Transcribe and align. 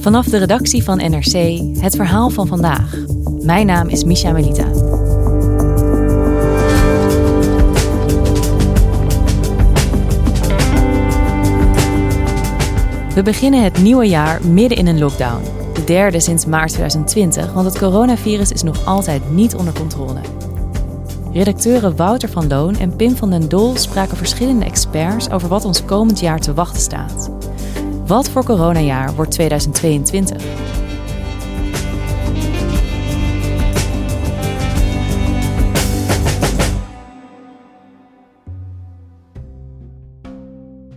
Vanaf 0.00 0.26
de 0.26 0.38
redactie 0.38 0.82
van 0.82 0.96
NRC 0.96 1.60
het 1.80 1.96
verhaal 1.96 2.30
van 2.30 2.46
vandaag. 2.46 2.96
Mijn 3.42 3.66
naam 3.66 3.88
is 3.88 4.04
Misha 4.04 4.32
Melita. 4.32 4.68
We 13.14 13.22
beginnen 13.22 13.62
het 13.62 13.82
nieuwe 13.82 14.08
jaar 14.08 14.46
midden 14.46 14.78
in 14.78 14.86
een 14.86 14.98
lockdown. 14.98 15.42
De 15.74 15.84
derde 15.84 16.20
sinds 16.20 16.46
maart 16.46 16.72
2020, 16.72 17.52
want 17.52 17.66
het 17.66 17.78
coronavirus 17.78 18.52
is 18.52 18.62
nog 18.62 18.86
altijd 18.86 19.30
niet 19.30 19.54
onder 19.54 19.72
controle. 19.72 20.39
Redacteuren 21.32 21.96
Wouter 21.96 22.28
van 22.28 22.48
Loon 22.48 22.76
en 22.76 22.96
Pim 22.96 23.16
van 23.16 23.30
den 23.30 23.48
Dol 23.48 23.76
spraken 23.76 24.16
verschillende 24.16 24.64
experts 24.64 25.30
over 25.30 25.48
wat 25.48 25.64
ons 25.64 25.84
komend 25.84 26.20
jaar 26.20 26.40
te 26.40 26.54
wachten 26.54 26.80
staat. 26.80 27.30
Wat 28.06 28.30
voor 28.30 28.44
coronajaar 28.44 29.14
wordt 29.14 29.30
2022? 29.30 30.42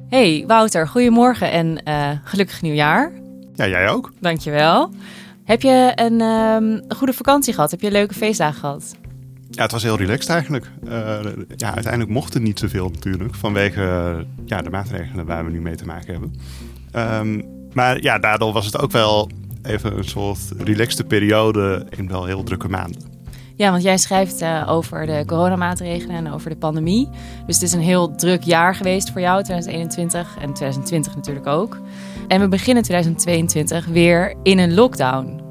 Hey 0.10 0.44
Wouter, 0.48 0.88
goedemorgen 0.88 1.52
en 1.52 1.82
uh, 1.88 2.10
gelukkig 2.24 2.62
nieuwjaar. 2.62 3.12
Ja, 3.54 3.68
jij 3.68 3.90
ook. 3.90 4.12
Dankjewel. 4.20 4.90
Heb 5.44 5.62
je 5.62 5.92
een, 5.96 6.22
um, 6.22 6.82
goede 6.88 7.14
vakantie 7.14 7.54
gehad? 7.54 7.72
Heb 7.72 7.82
je 7.82 7.92
leuke 7.92 8.14
feestdagen 8.14 8.60
gehad? 8.60 8.96
Ja, 9.56 9.62
het 9.62 9.72
was 9.72 9.84
heel 9.84 9.98
relaxed 9.98 10.30
eigenlijk. 10.30 10.72
Uh, 10.84 10.92
ja, 11.56 11.74
uiteindelijk 11.74 12.12
mocht 12.12 12.34
het 12.34 12.44
niet 12.44 12.60
zoveel 12.60 12.90
natuurlijk, 12.90 13.36
vanwege 13.36 13.82
uh, 13.82 14.26
ja, 14.46 14.62
de 14.62 14.70
maatregelen 14.70 15.26
waar 15.26 15.46
we 15.46 15.52
nu 15.52 15.62
mee 15.62 15.76
te 15.76 15.86
maken 15.86 16.12
hebben. 16.12 16.34
Um, 16.96 17.46
maar 17.74 18.02
ja, 18.02 18.20
daardoor 18.20 18.54
was 18.54 18.66
het 18.66 18.80
ook 18.80 18.92
wel 18.92 19.30
even 19.64 19.98
een 19.98 20.04
soort 20.04 20.40
relaxte 20.58 21.04
periode 21.04 21.86
in 21.90 22.08
wel 22.08 22.26
heel 22.26 22.44
drukke 22.44 22.70
maanden. 22.70 23.02
Ja, 23.56 23.72
want 23.72 23.84
jij 23.84 23.98
schrijft 23.98 24.42
uh, 24.42 24.66
over 24.68 25.06
de 25.06 25.24
coronamaatregelen 25.26 26.16
en 26.16 26.32
over 26.32 26.50
de 26.50 26.56
pandemie. 26.56 27.10
Dus 27.46 27.56
het 27.56 27.64
is 27.64 27.74
een 27.74 27.80
heel 27.80 28.16
druk 28.16 28.44
jaar 28.44 28.76
geweest 28.76 29.12
voor 29.12 29.22
jou, 29.22 29.44
2021 29.44 30.36
en 30.42 30.54
2020 30.54 31.16
natuurlijk 31.16 31.48
ook. 31.48 31.78
En 32.28 32.40
we 32.40 32.48
beginnen 32.48 32.84
2022 32.84 33.86
weer 33.86 34.36
in 34.44 34.60
een 34.60 34.74
lockdown. 34.74 35.43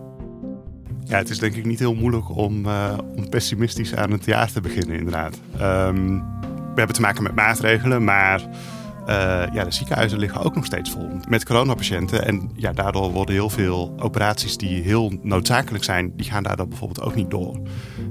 Ja, 1.13 1.19
het 1.19 1.31
is 1.31 1.39
denk 1.39 1.55
ik 1.55 1.65
niet 1.65 1.79
heel 1.79 1.95
moeilijk 1.95 2.37
om, 2.37 2.67
uh, 2.67 2.99
om 3.17 3.29
pessimistisch 3.29 3.95
aan 3.95 4.11
het 4.11 4.25
jaar 4.25 4.53
te 4.53 4.61
beginnen, 4.61 4.97
inderdaad. 4.97 5.41
Um, 5.61 6.19
we 6.47 6.79
hebben 6.79 6.95
te 6.95 7.01
maken 7.01 7.23
met 7.23 7.35
maatregelen, 7.35 8.05
maar 8.05 8.41
uh, 8.41 8.47
ja, 9.53 9.65
de 9.65 9.71
ziekenhuizen 9.71 10.19
liggen 10.19 10.41
ook 10.43 10.55
nog 10.55 10.65
steeds 10.65 10.91
vol 10.91 11.09
met 11.29 11.45
coronapatiënten. 11.45 12.27
En 12.27 12.51
ja, 12.55 12.73
daardoor 12.73 13.11
worden 13.11 13.35
heel 13.35 13.51
veel 13.51 13.95
operaties 13.99 14.57
die 14.57 14.83
heel 14.83 15.13
noodzakelijk 15.23 15.85
zijn, 15.85 16.13
die 16.17 16.27
gaan 16.27 16.43
daardoor 16.43 16.69
bijvoorbeeld 16.69 17.07
ook 17.07 17.15
niet 17.15 17.31
door. 17.31 17.61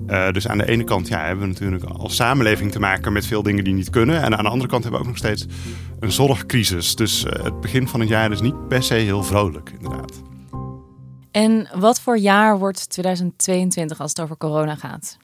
Uh, 0.08 0.32
dus 0.32 0.48
aan 0.48 0.58
de 0.58 0.68
ene 0.68 0.84
kant 0.84 1.08
ja, 1.08 1.26
hebben 1.26 1.44
we 1.44 1.52
natuurlijk 1.52 1.84
als 1.84 2.16
samenleving 2.16 2.72
te 2.72 2.80
maken 2.80 3.14
met 3.14 3.26
veel 3.26 3.44
dingen 3.44 3.64
die 3.64 3.74
niet 3.74 3.90
kunnen. 3.90 4.22
En 4.22 4.38
aan 4.38 4.44
de 4.44 4.50
andere 4.50 4.70
kant 4.70 4.84
hebben 4.84 5.02
we 5.02 5.08
ook 5.08 5.14
nog 5.14 5.24
steeds 5.26 5.46
een 6.00 6.12
zorgcrisis. 6.12 6.96
Dus 6.96 7.26
het 7.30 7.62
begin 7.62 7.88
van 7.88 8.00
het 8.00 8.10
jaar 8.10 8.32
is 8.32 8.42
niet 8.42 8.68
per 8.68 8.84
se 8.84 8.94
heel 8.94 9.24
vrolijk, 9.24 9.72
inderdaad. 9.80 10.31
En 11.32 11.70
wat 11.74 12.02
voor 12.02 12.18
jaar 12.18 12.60
wordt 12.60 12.90
2022 12.90 14.00
als 14.00 14.10
het 14.10 14.22
over 14.22 14.38
corona 14.38 14.76
gaat? 14.76 15.18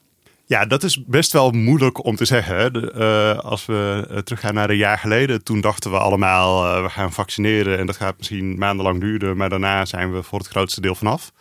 Ja, 0.45 0.65
dat 0.65 0.83
is 0.83 1.05
best 1.05 1.31
wel 1.31 1.51
moeilijk 1.51 2.05
om 2.05 2.15
te 2.15 2.25
zeggen. 2.25 2.91
Uh, 2.97 3.37
als 3.37 3.65
we 3.65 4.07
uh, 4.11 4.17
teruggaan 4.17 4.53
naar 4.53 4.69
een 4.69 4.77
jaar 4.77 4.97
geleden, 4.97 5.43
toen 5.43 5.61
dachten 5.61 5.91
we 5.91 5.97
allemaal, 5.97 6.65
uh, 6.65 6.83
we 6.83 6.89
gaan 6.89 7.13
vaccineren 7.13 7.77
en 7.77 7.85
dat 7.85 7.95
gaat 7.95 8.17
misschien 8.17 8.57
maandenlang 8.57 8.99
duren, 8.99 9.37
maar 9.37 9.49
daarna 9.49 9.85
zijn 9.85 10.13
we 10.13 10.23
voor 10.23 10.39
het 10.39 10.47
grootste 10.47 10.81
deel 10.81 10.95
vanaf. 10.95 11.31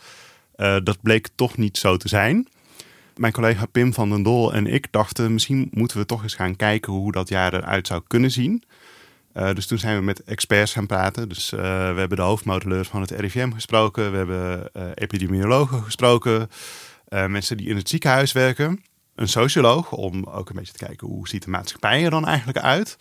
dat 0.57 0.97
bleek 1.03 1.29
toch 1.35 1.57
niet 1.57 1.79
zo 1.79 1.97
te 1.97 2.09
zijn. 2.09 2.49
Mijn 3.17 3.33
collega 3.33 3.67
Pim 3.67 3.95
van 3.95 4.09
den 4.09 4.23
Dol 4.23 4.53
en 4.53 4.67
ik 4.67 4.87
dachten, 4.91 5.33
misschien 5.33 5.69
moeten 5.71 5.99
we 5.99 6.07
toch 6.07 6.23
eens 6.23 6.35
gaan 6.35 6.57
kijken 6.57 6.93
hoe 6.93 7.13
dat 7.13 7.29
jaar 7.29 7.55
eruit 7.55 7.87
zou 7.87 8.03
kunnen 8.07 8.31
zien. 8.31 8.63
Dus 9.55 9.67
toen 9.67 9.79
zijn 9.79 9.97
we 9.97 10.03
met 10.03 10.25
experts 10.25 10.73
gaan 10.73 10.87
praten. 10.87 11.29
Dus 11.29 11.51
we 11.51 11.57
hebben 11.97 12.17
de 12.17 12.23
hoofdmodelleurs 12.23 12.89
van 12.89 13.01
het 13.01 13.11
RIVM 13.11 13.53
gesproken, 13.53 14.11
we 14.11 14.17
hebben 14.17 14.71
epidemiologen 14.95 15.83
gesproken, 15.83 16.51
mensen 17.09 17.57
die 17.57 17.69
in 17.69 17.77
het 17.77 17.89
ziekenhuis 17.89 18.33
werken 18.33 18.85
een 19.17 19.29
socioloog 19.29 19.93
om 19.93 20.25
ook 20.25 20.49
een 20.49 20.57
beetje 20.57 20.73
te 20.73 20.85
kijken 20.85 21.07
hoe 21.07 21.29
ziet 21.29 21.43
de 21.43 21.51
maatschappij 21.51 22.05
er 22.05 22.11
dan 22.11 22.27
eigenlijk 22.27 22.59
uit. 22.59 22.97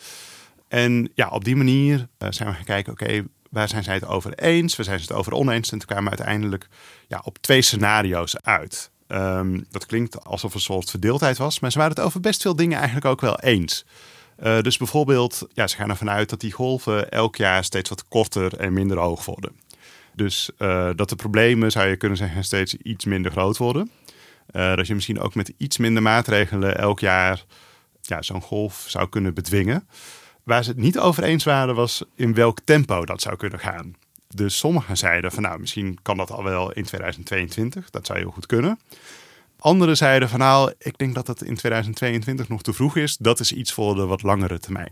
En 0.67 1.11
ja, 1.13 1.27
op 1.27 1.43
die 1.43 1.55
manier 1.55 2.07
zijn 2.29 2.49
we 2.49 2.55
gaan 2.55 2.63
kijken, 2.63 2.91
oké, 2.91 3.23
waar 3.49 3.69
zijn 3.69 3.83
zij 3.83 3.93
het 3.93 4.05
over 4.05 4.33
eens, 4.33 4.75
waar 4.75 4.85
zijn 4.85 4.99
ze 4.99 5.05
het 5.07 5.17
over 5.17 5.33
oneens. 5.33 5.71
En 5.71 5.77
toen 5.77 5.87
kwamen 5.87 6.11
we 6.11 6.17
uiteindelijk 6.17 6.67
ja, 7.07 7.21
op 7.23 7.37
twee 7.37 7.61
scenario's 7.61 8.35
uit. 8.41 8.91
Um, 9.07 9.65
dat 9.71 9.85
klinkt 9.85 10.23
alsof 10.23 10.49
er 10.49 10.55
een 10.55 10.61
soort 10.61 10.89
verdeeldheid 10.89 11.37
was, 11.37 11.59
maar 11.59 11.71
ze 11.71 11.77
waren 11.77 11.93
het 11.95 12.05
over 12.05 12.19
best 12.19 12.41
veel 12.41 12.55
dingen 12.55 12.77
eigenlijk 12.77 13.05
ook 13.05 13.21
wel 13.21 13.39
eens. 13.39 13.85
Uh, 14.43 14.61
dus 14.61 14.77
bijvoorbeeld, 14.77 15.47
ja, 15.53 15.67
ze 15.67 15.75
gaan 15.75 15.89
ervan 15.89 16.09
uit 16.09 16.29
dat 16.29 16.39
die 16.39 16.51
golven 16.51 17.11
elk 17.11 17.35
jaar 17.35 17.63
steeds 17.63 17.89
wat 17.89 18.07
korter 18.07 18.57
en 18.57 18.73
minder 18.73 18.97
hoog 18.97 19.25
worden. 19.25 19.51
Dus 20.13 20.49
uh, 20.57 20.89
dat 20.95 21.09
de 21.09 21.15
problemen, 21.15 21.71
zou 21.71 21.87
je 21.87 21.95
kunnen 21.95 22.17
zeggen, 22.17 22.43
steeds 22.43 22.75
iets 22.75 23.05
minder 23.05 23.31
groot 23.31 23.57
worden. 23.57 23.91
Uh, 24.51 24.75
dat 24.75 24.87
je 24.87 24.95
misschien 24.95 25.19
ook 25.19 25.35
met 25.35 25.53
iets 25.57 25.77
minder 25.77 26.01
maatregelen 26.01 26.77
elk 26.77 26.99
jaar 26.99 27.43
ja, 28.01 28.21
zo'n 28.21 28.41
golf 28.41 28.83
zou 28.87 29.09
kunnen 29.09 29.33
bedwingen. 29.33 29.87
Waar 30.43 30.63
ze 30.63 30.69
het 30.69 30.79
niet 30.79 30.99
over 30.99 31.23
eens 31.23 31.43
waren, 31.43 31.75
was 31.75 32.03
in 32.15 32.33
welk 32.33 32.59
tempo 32.63 33.05
dat 33.05 33.21
zou 33.21 33.35
kunnen 33.35 33.59
gaan. 33.59 33.95
Dus 34.27 34.57
sommigen 34.57 34.97
zeiden 34.97 35.31
van 35.31 35.43
nou, 35.43 35.59
misschien 35.59 35.97
kan 36.01 36.17
dat 36.17 36.31
al 36.31 36.43
wel 36.43 36.71
in 36.71 36.83
2022. 36.83 37.89
Dat 37.89 38.05
zou 38.05 38.19
heel 38.19 38.31
goed 38.31 38.45
kunnen. 38.45 38.79
Anderen 39.65 39.97
zeiden 39.97 40.29
van 40.29 40.39
nou, 40.39 40.73
ik 40.77 40.97
denk 40.97 41.15
dat 41.15 41.27
het 41.27 41.41
in 41.41 41.55
2022 41.55 42.49
nog 42.49 42.61
te 42.61 42.73
vroeg 42.73 42.95
is. 42.95 43.17
Dat 43.17 43.39
is 43.39 43.51
iets 43.51 43.73
voor 43.73 43.95
de 43.95 44.05
wat 44.05 44.23
langere 44.23 44.59
termijn. 44.59 44.91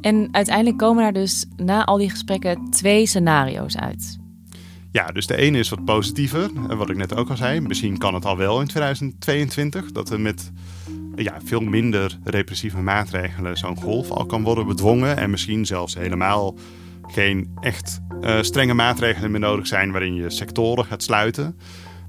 En 0.00 0.28
uiteindelijk 0.32 0.78
komen 0.78 1.04
er 1.04 1.12
dus 1.12 1.46
na 1.56 1.84
al 1.84 1.96
die 1.96 2.10
gesprekken 2.10 2.70
twee 2.70 3.06
scenario's 3.06 3.76
uit. 3.76 4.18
Ja, 4.90 5.06
dus 5.06 5.26
de 5.26 5.36
ene 5.36 5.58
is 5.58 5.68
wat 5.68 5.84
positiever. 5.84 6.50
En 6.68 6.76
wat 6.76 6.90
ik 6.90 6.96
net 6.96 7.16
ook 7.16 7.30
al 7.30 7.36
zei, 7.36 7.60
misschien 7.60 7.98
kan 7.98 8.14
het 8.14 8.24
al 8.24 8.36
wel 8.36 8.60
in 8.60 8.66
2022. 8.66 9.92
Dat 9.92 10.10
er 10.10 10.20
met 10.20 10.52
ja, 11.14 11.36
veel 11.44 11.60
minder 11.60 12.18
repressieve 12.24 12.78
maatregelen 12.78 13.56
zo'n 13.56 13.76
golf 13.76 14.10
al 14.10 14.26
kan 14.26 14.42
worden 14.42 14.66
bedwongen. 14.66 15.16
En 15.16 15.30
misschien 15.30 15.66
zelfs 15.66 15.94
helemaal 15.94 16.56
geen 17.06 17.50
echt 17.60 18.00
uh, 18.20 18.42
strenge 18.42 18.74
maatregelen 18.74 19.30
meer 19.30 19.40
nodig 19.40 19.66
zijn 19.66 19.92
waarin 19.92 20.14
je 20.14 20.30
sectoren 20.30 20.84
gaat 20.84 21.02
sluiten. 21.02 21.56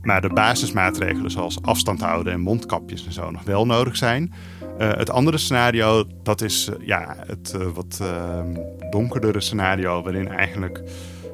Maar 0.04 0.22
de 0.22 0.30
basismaatregelen 0.30 1.32
zoals 1.32 1.62
afstand 1.62 2.02
houden 2.02 2.34
en 2.34 2.40
mondkapjes 2.40 3.06
en 3.06 3.14
zo 3.14 3.32
nog 3.32 3.44
wel 3.44 3.66
nodig 3.66 3.96
zijn. 3.96 4.34
Uh, 4.80 4.92
het 4.92 5.10
andere 5.10 5.38
scenario, 5.38 6.04
dat 6.24 6.42
is 6.42 6.70
uh, 6.70 6.88
ja, 6.88 7.16
het 7.28 7.52
wat 7.74 7.98
ehm, 8.02 8.56
donkerdere 8.90 9.42
scenario 9.42 10.04
waarin 10.04 10.28
eigenlijk 10.28 10.84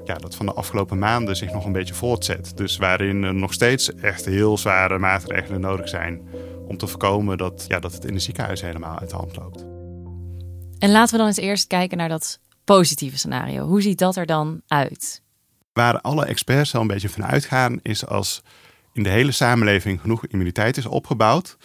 ja, 0.09 0.15
dat 0.15 0.35
van 0.35 0.45
de 0.45 0.53
afgelopen 0.53 0.99
maanden 0.99 1.35
zich 1.35 1.53
nog 1.53 1.65
een 1.65 1.71
beetje 1.71 1.93
voortzet. 1.93 2.57
Dus 2.57 2.77
waarin 2.77 3.23
er 3.23 3.33
nog 3.33 3.53
steeds 3.53 3.95
echt 3.95 4.25
heel 4.25 4.57
zware 4.57 4.97
maatregelen 4.97 5.61
nodig 5.61 5.89
zijn 5.89 6.21
om 6.67 6.77
te 6.77 6.87
voorkomen 6.87 7.37
dat, 7.37 7.65
ja, 7.67 7.79
dat 7.79 7.93
het 7.93 8.05
in 8.05 8.13
de 8.13 8.19
ziekenhuis 8.19 8.61
helemaal 8.61 8.99
uit 8.99 9.09
de 9.09 9.15
hand 9.15 9.35
loopt. 9.35 9.65
En 10.79 10.91
laten 10.91 11.11
we 11.11 11.17
dan 11.17 11.27
eens 11.27 11.37
eerst 11.37 11.67
kijken 11.67 11.97
naar 11.97 12.09
dat 12.09 12.39
positieve 12.63 13.17
scenario. 13.17 13.65
Hoe 13.65 13.81
ziet 13.81 13.97
dat 13.97 14.15
er 14.15 14.25
dan 14.25 14.61
uit? 14.67 15.21
Waar 15.73 16.01
alle 16.01 16.25
experts 16.25 16.75
al 16.75 16.81
een 16.81 16.87
beetje 16.87 17.09
van 17.09 17.25
uitgaan, 17.25 17.79
is 17.81 18.05
als 18.05 18.43
in 18.99 19.05
de 19.05 19.11
hele 19.11 19.31
samenleving 19.31 20.01
genoeg 20.01 20.25
immuniteit 20.25 20.77
is 20.77 20.85
opgebouwd, 20.85 21.57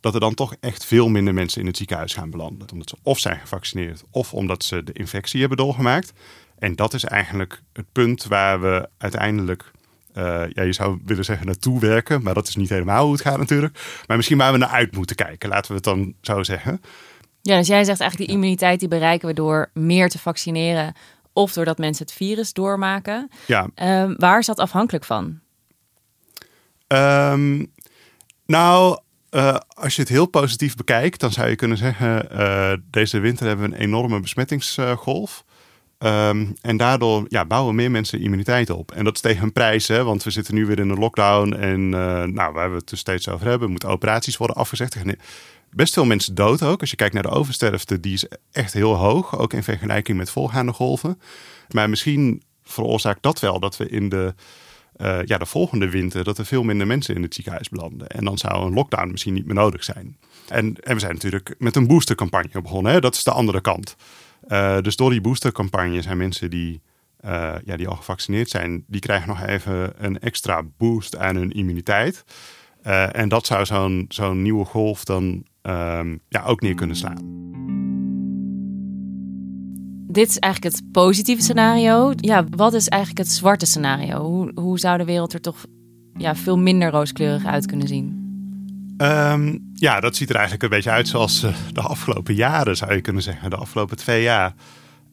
dat 0.00 0.14
er 0.14 0.20
dan 0.20 0.34
toch 0.34 0.54
echt 0.60 0.84
veel 0.84 1.08
minder 1.08 1.34
mensen 1.34 1.60
in 1.60 1.66
het 1.66 1.76
ziekenhuis 1.76 2.14
gaan 2.14 2.30
belanden. 2.30 2.72
Omdat 2.72 2.88
ze 2.88 2.96
of 3.02 3.18
zijn 3.18 3.38
gevaccineerd 3.38 4.04
of 4.10 4.34
omdat 4.34 4.64
ze 4.64 4.84
de 4.84 4.92
infectie 4.92 5.40
hebben 5.40 5.58
doorgemaakt. 5.58 6.12
En 6.58 6.76
dat 6.76 6.94
is 6.94 7.04
eigenlijk 7.04 7.62
het 7.72 7.86
punt 7.92 8.24
waar 8.24 8.60
we 8.60 8.88
uiteindelijk, 8.98 9.70
uh, 10.14 10.24
ja, 10.52 10.62
je 10.62 10.72
zou 10.72 10.98
willen 11.04 11.24
zeggen 11.24 11.46
naartoe 11.46 11.80
werken, 11.80 12.22
maar 12.22 12.34
dat 12.34 12.48
is 12.48 12.56
niet 12.56 12.68
helemaal 12.68 13.04
hoe 13.04 13.12
het 13.12 13.22
gaat 13.22 13.38
natuurlijk. 13.38 14.02
Maar 14.06 14.16
misschien 14.16 14.38
waar 14.38 14.52
we 14.52 14.58
naar 14.58 14.68
uit 14.68 14.96
moeten 14.96 15.16
kijken, 15.16 15.48
laten 15.48 15.68
we 15.68 15.74
het 15.74 15.84
dan 15.84 16.14
zo 16.20 16.42
zeggen. 16.42 16.80
Ja, 17.42 17.56
dus 17.56 17.66
jij 17.66 17.84
zegt 17.84 18.00
eigenlijk 18.00 18.30
die 18.30 18.38
immuniteit 18.38 18.80
die 18.80 18.88
bereiken 18.88 19.28
we 19.28 19.34
door 19.34 19.70
meer 19.74 20.08
te 20.08 20.18
vaccineren 20.18 20.94
of 21.32 21.52
doordat 21.52 21.78
mensen 21.78 22.04
het 22.06 22.14
virus 22.14 22.52
doormaken. 22.52 23.30
Ja. 23.46 23.68
Um, 24.02 24.14
waar 24.16 24.38
is 24.38 24.46
dat 24.46 24.58
afhankelijk 24.58 25.04
van? 25.04 25.40
Um, 26.88 27.72
nou, 28.46 28.98
uh, 29.30 29.56
als 29.68 29.94
je 29.96 30.00
het 30.00 30.10
heel 30.10 30.26
positief 30.26 30.76
bekijkt, 30.76 31.20
dan 31.20 31.32
zou 31.32 31.48
je 31.48 31.56
kunnen 31.56 31.76
zeggen: 31.76 32.28
uh, 32.32 32.72
deze 32.90 33.18
winter 33.18 33.46
hebben 33.46 33.70
we 33.70 33.74
een 33.74 33.80
enorme 33.80 34.20
besmettingsgolf. 34.20 35.44
Um, 35.98 36.54
en 36.60 36.76
daardoor 36.76 37.24
ja, 37.28 37.44
bouwen 37.44 37.74
meer 37.74 37.90
mensen 37.90 38.20
immuniteit 38.20 38.70
op. 38.70 38.92
En 38.92 39.04
dat 39.04 39.14
is 39.14 39.20
tegen 39.20 39.42
een 39.42 39.52
prijs, 39.52 39.88
hè, 39.88 40.04
want 40.04 40.22
we 40.22 40.30
zitten 40.30 40.54
nu 40.54 40.66
weer 40.66 40.78
in 40.78 40.90
een 40.90 40.98
lockdown. 40.98 41.52
En 41.52 41.80
uh, 41.80 42.22
nou, 42.22 42.52
waar 42.52 42.70
we 42.70 42.76
het 42.76 42.88
dus 42.88 42.98
steeds 42.98 43.28
over 43.28 43.46
hebben, 43.46 43.70
moeten 43.70 43.88
operaties 43.88 44.36
worden 44.36 44.56
afgezegd. 44.56 44.96
Best 45.70 45.92
veel 45.92 46.04
mensen 46.04 46.34
dood 46.34 46.62
ook. 46.62 46.80
Als 46.80 46.90
je 46.90 46.96
kijkt 46.96 47.14
naar 47.14 47.22
de 47.22 47.28
oversterfte, 47.28 48.00
die 48.00 48.12
is 48.12 48.26
echt 48.52 48.72
heel 48.72 48.94
hoog. 48.94 49.38
Ook 49.38 49.52
in 49.52 49.62
vergelijking 49.62 50.18
met 50.18 50.30
volgaande 50.30 50.72
golven. 50.72 51.20
Maar 51.68 51.90
misschien 51.90 52.42
veroorzaakt 52.62 53.22
dat 53.22 53.40
wel 53.40 53.60
dat 53.60 53.76
we 53.76 53.88
in 53.88 54.08
de, 54.08 54.34
uh, 54.98 55.18
ja, 55.24 55.38
de 55.38 55.46
volgende 55.46 55.90
winter... 55.90 56.24
dat 56.24 56.38
er 56.38 56.46
veel 56.46 56.62
minder 56.62 56.86
mensen 56.86 57.14
in 57.14 57.22
het 57.22 57.34
ziekenhuis 57.34 57.68
belanden. 57.68 58.08
En 58.08 58.24
dan 58.24 58.38
zou 58.38 58.66
een 58.66 58.72
lockdown 58.72 59.10
misschien 59.10 59.34
niet 59.34 59.46
meer 59.46 59.54
nodig 59.54 59.84
zijn. 59.84 60.16
En, 60.48 60.76
en 60.82 60.94
we 60.94 61.00
zijn 61.00 61.12
natuurlijk 61.12 61.54
met 61.58 61.76
een 61.76 61.86
boostercampagne 61.86 62.62
begonnen. 62.62 62.92
Hè? 62.92 63.00
Dat 63.00 63.14
is 63.14 63.24
de 63.24 63.30
andere 63.30 63.60
kant. 63.60 63.96
Uh, 64.48 64.80
dus 64.80 64.96
door 64.96 65.10
die 65.10 65.20
boostercampagne 65.20 66.02
zijn 66.02 66.16
mensen 66.16 66.50
die, 66.50 66.80
uh, 67.24 67.54
ja, 67.64 67.76
die 67.76 67.88
al 67.88 67.96
gevaccineerd 67.96 68.48
zijn, 68.48 68.84
die 68.86 69.00
krijgen 69.00 69.28
nog 69.28 69.42
even 69.42 69.92
een 69.98 70.20
extra 70.20 70.62
boost 70.76 71.16
aan 71.16 71.36
hun 71.36 71.50
immuniteit. 71.50 72.24
En 73.12 73.28
dat 73.28 73.46
zou 73.46 73.64
zo'n 73.64 74.04
zo'n 74.08 74.42
nieuwe 74.42 74.64
golf 74.64 75.04
dan 75.04 75.24
um, 75.62 76.20
ja, 76.28 76.44
ook 76.44 76.60
neer 76.60 76.74
kunnen 76.74 76.96
slaan. 76.96 77.67
Dit 80.18 80.28
is 80.28 80.38
eigenlijk 80.38 80.74
het 80.74 80.92
positieve 80.92 81.42
scenario. 81.42 82.12
Ja, 82.16 82.44
wat 82.56 82.74
is 82.74 82.88
eigenlijk 82.88 83.28
het 83.28 83.36
zwarte 83.36 83.66
scenario? 83.66 84.24
Hoe, 84.24 84.50
hoe 84.54 84.78
zou 84.78 84.98
de 84.98 85.04
wereld 85.04 85.32
er 85.32 85.40
toch 85.40 85.66
ja, 86.16 86.34
veel 86.34 86.58
minder 86.58 86.90
rooskleurig 86.90 87.44
uit 87.44 87.66
kunnen 87.66 87.88
zien? 87.88 88.26
Um, 88.96 89.70
ja, 89.74 90.00
dat 90.00 90.16
ziet 90.16 90.28
er 90.28 90.34
eigenlijk 90.34 90.64
een 90.64 90.70
beetje 90.70 90.90
uit 90.90 91.08
zoals 91.08 91.44
uh, 91.44 91.54
de 91.72 91.80
afgelopen 91.80 92.34
jaren, 92.34 92.76
zou 92.76 92.94
je 92.94 93.00
kunnen 93.00 93.22
zeggen. 93.22 93.50
De 93.50 93.56
afgelopen 93.56 93.96
twee 93.96 94.22
jaar. 94.22 94.54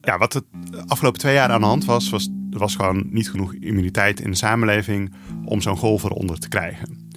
Ja, 0.00 0.18
wat 0.18 0.32
de 0.32 0.44
afgelopen 0.86 1.20
twee 1.20 1.34
jaar 1.34 1.50
aan 1.50 1.60
de 1.60 1.66
hand 1.66 1.84
was, 1.84 2.10
was 2.10 2.28
er 2.52 2.58
was 2.58 2.76
gewoon 2.76 3.06
niet 3.10 3.30
genoeg 3.30 3.54
immuniteit 3.54 4.20
in 4.20 4.30
de 4.30 4.36
samenleving 4.36 5.12
om 5.44 5.60
zo'n 5.60 5.76
golf 5.76 6.02
eronder 6.02 6.38
te 6.38 6.48
krijgen. 6.48 7.08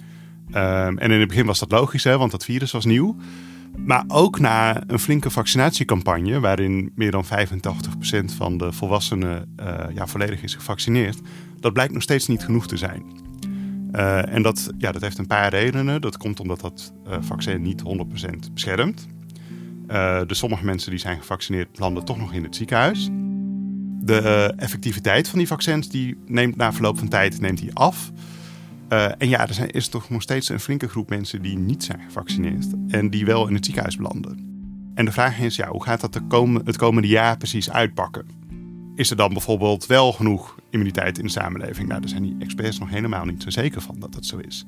Um, 0.48 0.98
en 0.98 1.10
in 1.10 1.18
het 1.18 1.28
begin 1.28 1.46
was 1.46 1.58
dat 1.58 1.70
logisch, 1.70 2.04
hè, 2.04 2.18
want 2.18 2.30
dat 2.30 2.44
virus 2.44 2.70
was 2.70 2.84
nieuw. 2.84 3.16
Maar 3.76 4.04
ook 4.08 4.38
na 4.38 4.82
een 4.86 4.98
flinke 4.98 5.30
vaccinatiecampagne, 5.30 6.40
waarin 6.40 6.92
meer 6.94 7.10
dan 7.10 7.24
85% 7.24 7.28
van 8.36 8.58
de 8.58 8.72
volwassenen 8.72 9.54
uh, 9.60 9.84
ja, 9.94 10.06
volledig 10.06 10.42
is 10.42 10.54
gevaccineerd, 10.54 11.18
dat 11.60 11.72
blijkt 11.72 11.92
nog 11.92 12.02
steeds 12.02 12.26
niet 12.26 12.44
genoeg 12.44 12.66
te 12.66 12.76
zijn. 12.76 13.02
Uh, 13.92 14.34
en 14.34 14.42
dat, 14.42 14.70
ja, 14.78 14.92
dat 14.92 15.02
heeft 15.02 15.18
een 15.18 15.26
paar 15.26 15.50
redenen. 15.50 16.00
Dat 16.00 16.16
komt 16.16 16.40
omdat 16.40 16.60
dat 16.60 16.92
uh, 17.06 17.16
vaccin 17.20 17.62
niet 17.62 17.82
100% 18.48 18.52
beschermt. 18.52 19.08
Dus 20.26 20.38
sommige 20.38 20.64
mensen 20.64 20.90
die 20.90 21.00
zijn 21.00 21.18
gevaccineerd 21.18 21.78
landen 21.78 22.04
toch 22.04 22.18
nog 22.18 22.32
in 22.32 22.42
het 22.42 22.56
ziekenhuis. 22.56 23.08
De 24.00 24.52
effectiviteit 24.56 25.28
van 25.28 25.38
die 25.38 25.48
vaccins 25.48 25.88
die 25.88 26.16
neemt 26.26 26.56
na 26.56 26.72
verloop 26.72 26.98
van 26.98 27.08
tijd 27.08 27.40
neemt 27.40 27.58
die 27.58 27.74
af. 27.74 28.10
En 28.90 29.28
ja, 29.28 29.48
er 29.48 29.54
zijn, 29.54 29.70
is 29.70 29.88
toch 29.88 30.10
nog 30.10 30.22
steeds 30.22 30.48
een 30.48 30.60
flinke 30.60 30.88
groep 30.88 31.08
mensen 31.08 31.42
die 31.42 31.58
niet 31.58 31.84
zijn 31.84 32.00
gevaccineerd. 32.00 32.66
En 32.88 33.10
die 33.10 33.24
wel 33.24 33.48
in 33.48 33.54
het 33.54 33.64
ziekenhuis 33.64 33.96
belanden. 33.96 34.48
En 34.94 35.04
de 35.04 35.12
vraag 35.12 35.38
is, 35.38 35.56
ja, 35.56 35.68
hoe 35.68 35.84
gaat 35.84 36.00
dat 36.00 36.12
de 36.12 36.60
het 36.64 36.76
komende 36.76 37.08
jaar 37.08 37.36
precies 37.36 37.70
uitpakken? 37.70 38.26
Is 38.94 39.10
er 39.10 39.16
dan 39.16 39.32
bijvoorbeeld 39.32 39.86
wel 39.86 40.12
genoeg 40.12 40.56
immuniteit 40.70 41.18
in 41.18 41.24
de 41.24 41.30
samenleving? 41.30 41.88
Nou, 41.88 42.00
daar 42.00 42.10
zijn 42.10 42.22
die 42.22 42.36
experts 42.38 42.78
nog 42.78 42.90
helemaal 42.90 43.24
niet 43.24 43.42
zo 43.42 43.50
zeker 43.50 43.80
van 43.80 43.96
dat 43.98 44.12
dat 44.12 44.26
zo 44.26 44.36
is. 44.36 44.64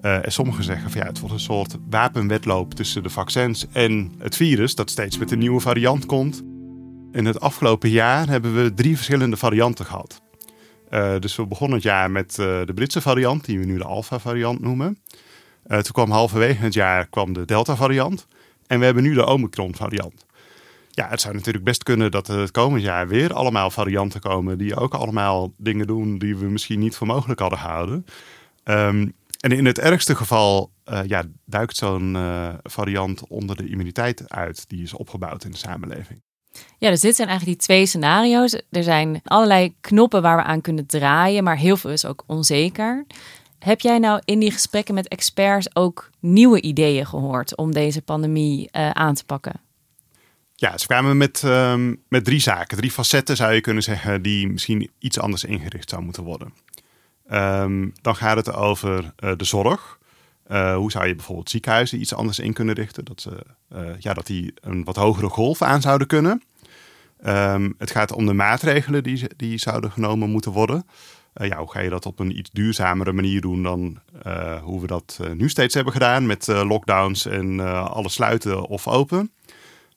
Uh, 0.00 0.24
en 0.24 0.32
sommigen 0.32 0.64
zeggen 0.64 0.90
van 0.90 1.00
ja, 1.00 1.06
het 1.06 1.20
wordt 1.20 1.34
een 1.34 1.40
soort 1.40 1.76
wapenwedloop 1.90 2.74
tussen 2.74 3.02
de 3.02 3.10
vaccins 3.10 3.66
en 3.72 4.12
het 4.18 4.36
virus, 4.36 4.74
dat 4.74 4.90
steeds 4.90 5.18
met 5.18 5.30
een 5.30 5.38
nieuwe 5.38 5.60
variant 5.60 6.06
komt. 6.06 6.42
In 7.12 7.24
het 7.24 7.40
afgelopen 7.40 7.90
jaar 7.90 8.28
hebben 8.28 8.54
we 8.54 8.74
drie 8.74 8.96
verschillende 8.96 9.36
varianten 9.36 9.84
gehad. 9.84 10.22
Uh, 10.92 11.18
dus 11.18 11.36
we 11.36 11.46
begonnen 11.46 11.76
het 11.76 11.86
jaar 11.86 12.10
met 12.10 12.36
uh, 12.40 12.46
de 12.64 12.74
Britse 12.74 13.00
variant, 13.00 13.44
die 13.44 13.58
we 13.58 13.64
nu 13.64 13.78
de 13.78 13.84
Alpha-variant 13.84 14.60
noemen. 14.60 14.98
toen 15.66 15.82
kwam 15.92 16.10
halverwege 16.10 16.62
het 16.62 16.74
jaar 16.74 17.06
kwam 17.06 17.32
de 17.32 17.44
Delta-variant. 17.44 18.26
En 18.66 18.78
we 18.78 18.84
hebben 18.84 19.02
nu 19.02 19.14
de 19.14 19.26
Omicron-variant. 19.26 20.26
Ja, 20.90 21.08
het 21.08 21.20
zou 21.20 21.34
natuurlijk 21.34 21.64
best 21.64 21.82
kunnen 21.82 22.10
dat 22.10 22.26
het 22.26 22.50
komend 22.50 22.82
jaar 22.82 23.08
weer 23.08 23.32
allemaal 23.32 23.70
varianten 23.70 24.20
komen 24.20 24.58
die 24.58 24.76
ook 24.76 24.94
allemaal 24.94 25.52
dingen 25.56 25.86
doen 25.86 26.18
die 26.18 26.36
we 26.36 26.46
misschien 26.46 26.78
niet 26.78 26.96
voor 26.96 27.06
mogelijk 27.06 27.40
hadden 27.40 27.58
gehouden. 27.58 28.06
Um, 28.64 29.12
en 29.40 29.52
in 29.52 29.64
het 29.64 29.78
ergste 29.78 30.14
geval 30.14 30.72
ja, 31.06 31.22
duikt 31.44 31.76
zo'n 31.76 32.16
variant 32.62 33.26
onder 33.28 33.56
de 33.56 33.68
immuniteit 33.68 34.30
uit 34.30 34.68
die 34.68 34.82
is 34.82 34.94
opgebouwd 34.94 35.44
in 35.44 35.50
de 35.50 35.56
samenleving. 35.56 36.22
Ja, 36.78 36.90
dus 36.90 37.00
dit 37.00 37.16
zijn 37.16 37.28
eigenlijk 37.28 37.58
die 37.58 37.66
twee 37.66 37.86
scenario's. 37.86 38.60
Er 38.70 38.82
zijn 38.82 39.20
allerlei 39.24 39.74
knoppen 39.80 40.22
waar 40.22 40.36
we 40.36 40.42
aan 40.42 40.60
kunnen 40.60 40.86
draaien, 40.86 41.44
maar 41.44 41.56
heel 41.56 41.76
veel 41.76 41.90
is 41.90 42.06
ook 42.06 42.22
onzeker. 42.26 43.06
Heb 43.58 43.80
jij 43.80 43.98
nou 43.98 44.20
in 44.24 44.38
die 44.38 44.50
gesprekken 44.50 44.94
met 44.94 45.08
experts 45.08 45.76
ook 45.76 46.10
nieuwe 46.20 46.60
ideeën 46.60 47.06
gehoord 47.06 47.56
om 47.56 47.72
deze 47.72 48.02
pandemie 48.02 48.68
uh, 48.72 48.90
aan 48.90 49.14
te 49.14 49.24
pakken? 49.24 49.60
Ja, 50.54 50.78
ze 50.78 50.86
kwamen 50.86 51.16
met, 51.16 51.42
um, 51.44 52.02
met 52.08 52.24
drie 52.24 52.40
zaken, 52.40 52.76
drie 52.76 52.90
facetten 52.90 53.36
zou 53.36 53.52
je 53.52 53.60
kunnen 53.60 53.82
zeggen, 53.82 54.22
die 54.22 54.48
misschien 54.48 54.90
iets 54.98 55.18
anders 55.18 55.44
ingericht 55.44 55.90
zou 55.90 56.02
moeten 56.02 56.22
worden. 56.22 56.54
Um, 57.32 57.92
dan 58.00 58.16
gaat 58.16 58.36
het 58.36 58.52
over 58.52 59.14
uh, 59.24 59.32
de 59.36 59.44
zorg. 59.44 59.98
Uh, 60.52 60.76
hoe 60.76 60.90
zou 60.90 61.06
je 61.06 61.14
bijvoorbeeld 61.14 61.50
ziekenhuizen 61.50 62.00
iets 62.00 62.14
anders 62.14 62.38
in 62.38 62.52
kunnen 62.52 62.74
richten? 62.74 63.04
Dat, 63.04 63.20
ze, 63.20 63.46
uh, 63.74 63.88
ja, 63.98 64.14
dat 64.14 64.26
die 64.26 64.54
een 64.60 64.84
wat 64.84 64.96
hogere 64.96 65.28
golf 65.28 65.62
aan 65.62 65.80
zouden 65.80 66.06
kunnen. 66.06 66.42
Um, 67.26 67.74
het 67.78 67.90
gaat 67.90 68.12
om 68.12 68.26
de 68.26 68.32
maatregelen 68.32 69.02
die, 69.02 69.24
die 69.36 69.58
zouden 69.58 69.90
genomen 69.90 70.30
moeten 70.30 70.52
worden. 70.52 70.86
ja, 71.32 71.58
hoe 71.58 71.70
ga 71.70 71.80
je 71.80 71.90
dat 71.90 72.06
op 72.06 72.18
een 72.18 72.38
iets 72.38 72.50
duurzamere 72.50 73.12
manier 73.12 73.40
doen 73.40 73.62
dan 73.62 73.98
hoe 74.62 74.80
we 74.80 74.86
dat 74.86 75.20
nu 75.34 75.48
steeds 75.48 75.74
hebben 75.74 75.92
gedaan 75.92 76.26
met 76.26 76.46
lockdowns 76.46 77.26
en 77.26 77.60
alles 77.88 78.12
sluiten 78.12 78.66
of 78.66 78.88
open? 78.88 79.32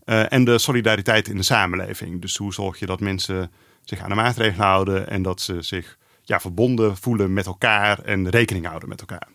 En 0.05 0.43
de 0.43 0.57
solidariteit 0.57 1.27
in 1.27 1.37
de 1.37 1.43
samenleving. 1.43 2.21
Dus 2.21 2.37
hoe 2.37 2.53
zorg 2.53 2.79
je 2.79 2.85
dat 2.85 2.99
mensen 2.99 3.51
zich 3.83 3.99
aan 3.99 4.09
de 4.09 4.15
maatregelen 4.15 4.65
houden 4.65 5.09
en 5.09 5.21
dat 5.21 5.41
ze 5.41 5.61
zich 5.61 5.97
ja, 6.25 6.39
verbonden 6.39 6.97
voelen 6.97 7.33
met 7.33 7.45
elkaar 7.45 7.99
en 7.99 8.29
rekening 8.29 8.65
houden 8.65 8.89
met 8.89 8.99
elkaar. 8.99 9.27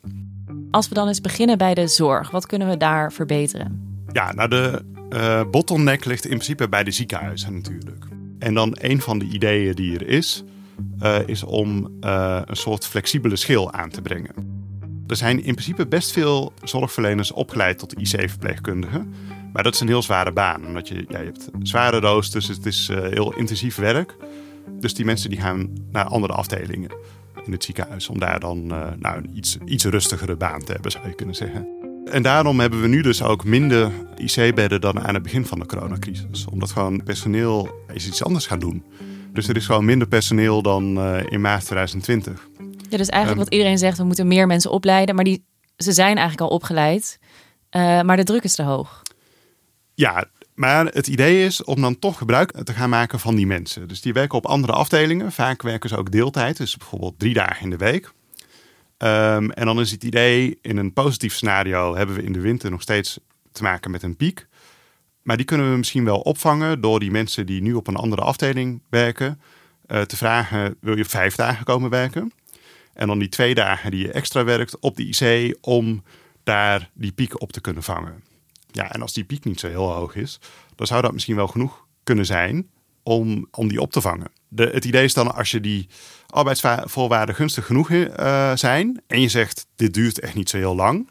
Als 0.71 0.89
we 0.89 0.95
dan 0.95 1.09
eens 1.09 1.21
beginnen 1.21 1.59
bij 1.59 1.75
de 1.75 1.87
zorg, 1.87 2.31
wat 2.31 2.47
kunnen 2.47 2.69
we 2.69 2.77
daar 2.77 3.13
verbeteren? 3.13 4.03
Ja, 4.13 4.33
nou 4.33 4.49
de 4.49 4.83
uh, 5.11 5.43
bottleneck 5.51 6.05
ligt 6.05 6.25
in 6.25 6.31
principe 6.31 6.69
bij 6.69 6.85
de 6.85 6.91
ziekenhuizen 6.91 7.55
natuurlijk. 7.55 8.05
En 8.39 8.55
dan 8.55 8.77
een 8.81 9.01
van 9.01 9.19
de 9.19 9.25
ideeën 9.25 9.75
die 9.75 9.95
er 9.95 10.09
is, 10.09 10.45
uh, 11.03 11.17
is 11.27 11.43
om 11.43 11.91
uh, 12.01 12.41
een 12.45 12.57
soort 12.57 12.87
flexibele 12.87 13.37
schil 13.37 13.73
aan 13.73 13.91
te 13.91 14.03
brengen. 14.03 14.35
Er 15.07 15.17
zijn 15.17 15.45
in 15.45 15.55
principe 15.55 15.87
best 15.87 16.13
veel 16.13 16.53
zorgverleners 16.63 17.33
opgeleid 17.33 17.79
tot 17.79 17.99
IC-verpleegkundigen. 17.99 19.15
Maar 19.53 19.63
dat 19.63 19.75
is 19.75 19.81
een 19.81 19.89
heel 19.89 20.03
zware 20.03 20.33
baan, 20.33 20.67
omdat 20.67 20.89
je, 20.89 21.05
ja, 21.09 21.19
hebt 21.19 21.49
zware 21.63 22.01
roosters, 22.01 22.49
het 22.49 22.67
is 22.67 22.89
heel 22.93 23.35
intensief 23.35 23.77
werk. 23.77 24.17
Dus 24.81 24.95
die 24.95 25.05
mensen 25.05 25.31
die 25.31 25.41
gaan 25.41 25.69
naar 25.91 26.05
andere 26.05 26.33
afdelingen 26.33 26.91
in 27.45 27.53
het 27.53 27.65
ziekenhuis 27.65 28.09
om 28.09 28.19
daar 28.19 28.41
dan 28.41 28.59
uh, 28.59 28.87
nou, 28.99 29.17
een 29.17 29.31
iets, 29.37 29.59
iets 29.65 29.85
rustigere 29.85 30.37
baan 30.37 30.65
te 30.65 30.73
hebben, 30.73 30.91
zou 30.91 31.09
je 31.09 31.15
kunnen 31.15 31.35
zeggen. 31.35 31.69
En 32.05 32.23
daarom 32.23 32.61
hebben 32.61 32.81
we 32.81 32.89
nu 32.89 33.03
dus 33.03 33.23
ook 33.23 33.45
minder 33.45 33.91
IC-bedden 34.17 34.81
dan 34.81 35.01
aan 35.01 35.15
het 35.15 35.23
begin 35.23 35.47
van 35.47 35.59
de 35.59 35.67
coronacrisis. 35.67 36.45
Omdat 36.51 36.71
gewoon 36.71 37.03
personeel 37.03 37.69
is 37.93 38.07
iets 38.07 38.25
anders 38.25 38.47
gaan 38.47 38.59
doen. 38.59 38.85
Dus 39.33 39.49
er 39.49 39.57
is 39.57 39.67
gewoon 39.67 39.85
minder 39.85 40.09
personeel 40.09 40.63
dan 40.63 40.99
uh, 40.99 41.19
in 41.29 41.41
maart 41.41 41.65
2020. 41.65 42.49
Ja, 42.89 42.97
dus 42.97 43.09
eigenlijk 43.09 43.31
um, 43.31 43.45
wat 43.45 43.53
iedereen 43.53 43.79
zegt, 43.79 43.99
we 43.99 44.05
moeten 44.05 44.27
meer 44.27 44.47
mensen 44.47 44.71
opleiden. 44.71 45.15
Maar 45.15 45.25
die, 45.25 45.45
ze 45.77 45.93
zijn 45.93 46.17
eigenlijk 46.17 46.51
al 46.51 46.57
opgeleid, 46.57 47.19
uh, 47.71 48.01
maar 48.01 48.17
de 48.17 48.25
druk 48.25 48.43
is 48.43 48.55
te 48.55 48.63
hoog. 48.63 49.03
Ja, 49.95 50.25
maar 50.55 50.87
het 50.87 51.07
idee 51.07 51.45
is 51.45 51.65
om 51.65 51.81
dan 51.81 51.99
toch 51.99 52.19
gebruik 52.19 52.63
te 52.63 52.73
gaan 52.73 52.91
maken 52.91 53.21
van 53.21 53.35
die 53.35 53.47
mensen. 53.47 53.89
Dus 53.89 54.01
die 54.01 54.13
werken 54.13 54.39
op 54.39 54.47
andere 54.47 54.73
afdelingen. 54.73 55.33
Vaak 55.33 55.63
werken 55.63 55.89
ze 55.89 55.97
ook 55.97 56.11
deeltijd, 56.11 56.57
dus 56.57 56.77
bijvoorbeeld 56.77 57.19
drie 57.19 57.35
dagen 57.35 57.63
in 57.63 57.71
de 57.71 57.77
week. 57.77 58.13
Um, 58.99 59.51
en 59.51 59.67
dan 59.67 59.81
is 59.81 59.91
het 59.91 60.05
idee, 60.05 60.59
in 60.63 60.77
een 60.77 60.93
positief 60.93 61.35
scenario 61.35 61.97
hebben 61.97 62.17
we 62.17 62.23
in 62.23 62.33
de 62.33 62.41
winter 62.41 62.71
nog 62.71 62.83
steeds 62.83 63.19
te 63.53 63.63
maken 63.63 63.91
met 63.91 64.03
een 64.03 64.17
piek. 64.17 64.47
Maar 65.23 65.37
die 65.37 65.47
kunnen 65.47 65.71
we 65.71 65.77
misschien 65.77 66.05
wel 66.05 66.21
opvangen 66.21 66.81
door 66.81 67.01
die 67.01 67.11
mensen 67.11 67.47
die 67.47 67.63
nu 67.63 67.75
op 67.75 67.87
een 67.87 67.97
andere 67.97 68.23
afdeling 68.23 68.83
werken, 68.91 69.41
uh, 69.87 70.01
te 70.01 70.17
vragen: 70.17 70.77
wil 70.81 70.97
je 70.97 71.05
vijf 71.05 71.35
dagen 71.35 71.65
komen 71.65 71.91
werken? 71.91 72.33
En 72.93 73.07
dan 73.07 73.19
die 73.19 73.29
twee 73.29 73.55
dagen 73.55 73.91
die 73.91 74.07
je 74.07 74.13
extra 74.13 74.45
werkt 74.45 74.79
op 74.79 74.97
de 74.97 75.09
IC 75.09 75.57
om 75.61 76.03
daar 76.45 76.91
die 76.95 77.13
piek 77.13 77.41
op 77.41 77.53
te 77.53 77.61
kunnen 77.61 77.83
vangen. 77.83 78.23
Ja, 78.73 78.93
en 78.93 79.03
als 79.03 79.13
die 79.13 79.25
piek 79.25 79.45
niet 79.45 79.61
zo 79.61 79.69
heel 79.69 79.93
hoog 79.93 80.15
is, 80.15 80.41
dan 80.75 80.87
zou 80.87 81.03
dat 81.03 81.13
misschien 81.13 81.37
wel 81.37 81.47
genoeg 81.47 81.87
kunnen 82.03 82.27
zijn 82.27 82.71
om, 83.03 83.49
om 83.51 83.69
die 83.69 83.81
op 83.81 83.93
te 83.93 84.01
vangen. 84.01 84.33
De, 84.49 84.71
het 84.73 84.85
idee 84.85 85.05
is 85.05 85.15
dan 85.15 85.35
als 85.35 85.51
je 85.51 85.61
die 85.61 85.89
arbeidsvoorwaarden 86.27 87.35
gunstig 87.35 87.67
genoeg 87.67 87.91
uh, 87.91 88.53
zijn 88.55 89.03
en 89.07 89.21
je 89.21 89.29
zegt 89.29 89.67
dit 89.77 89.95
duurt 89.95 90.21
echt 90.21 90.35
niet 90.35 90.51
zo 90.51 90.57
heel 90.57 90.75
lang, 90.75 91.09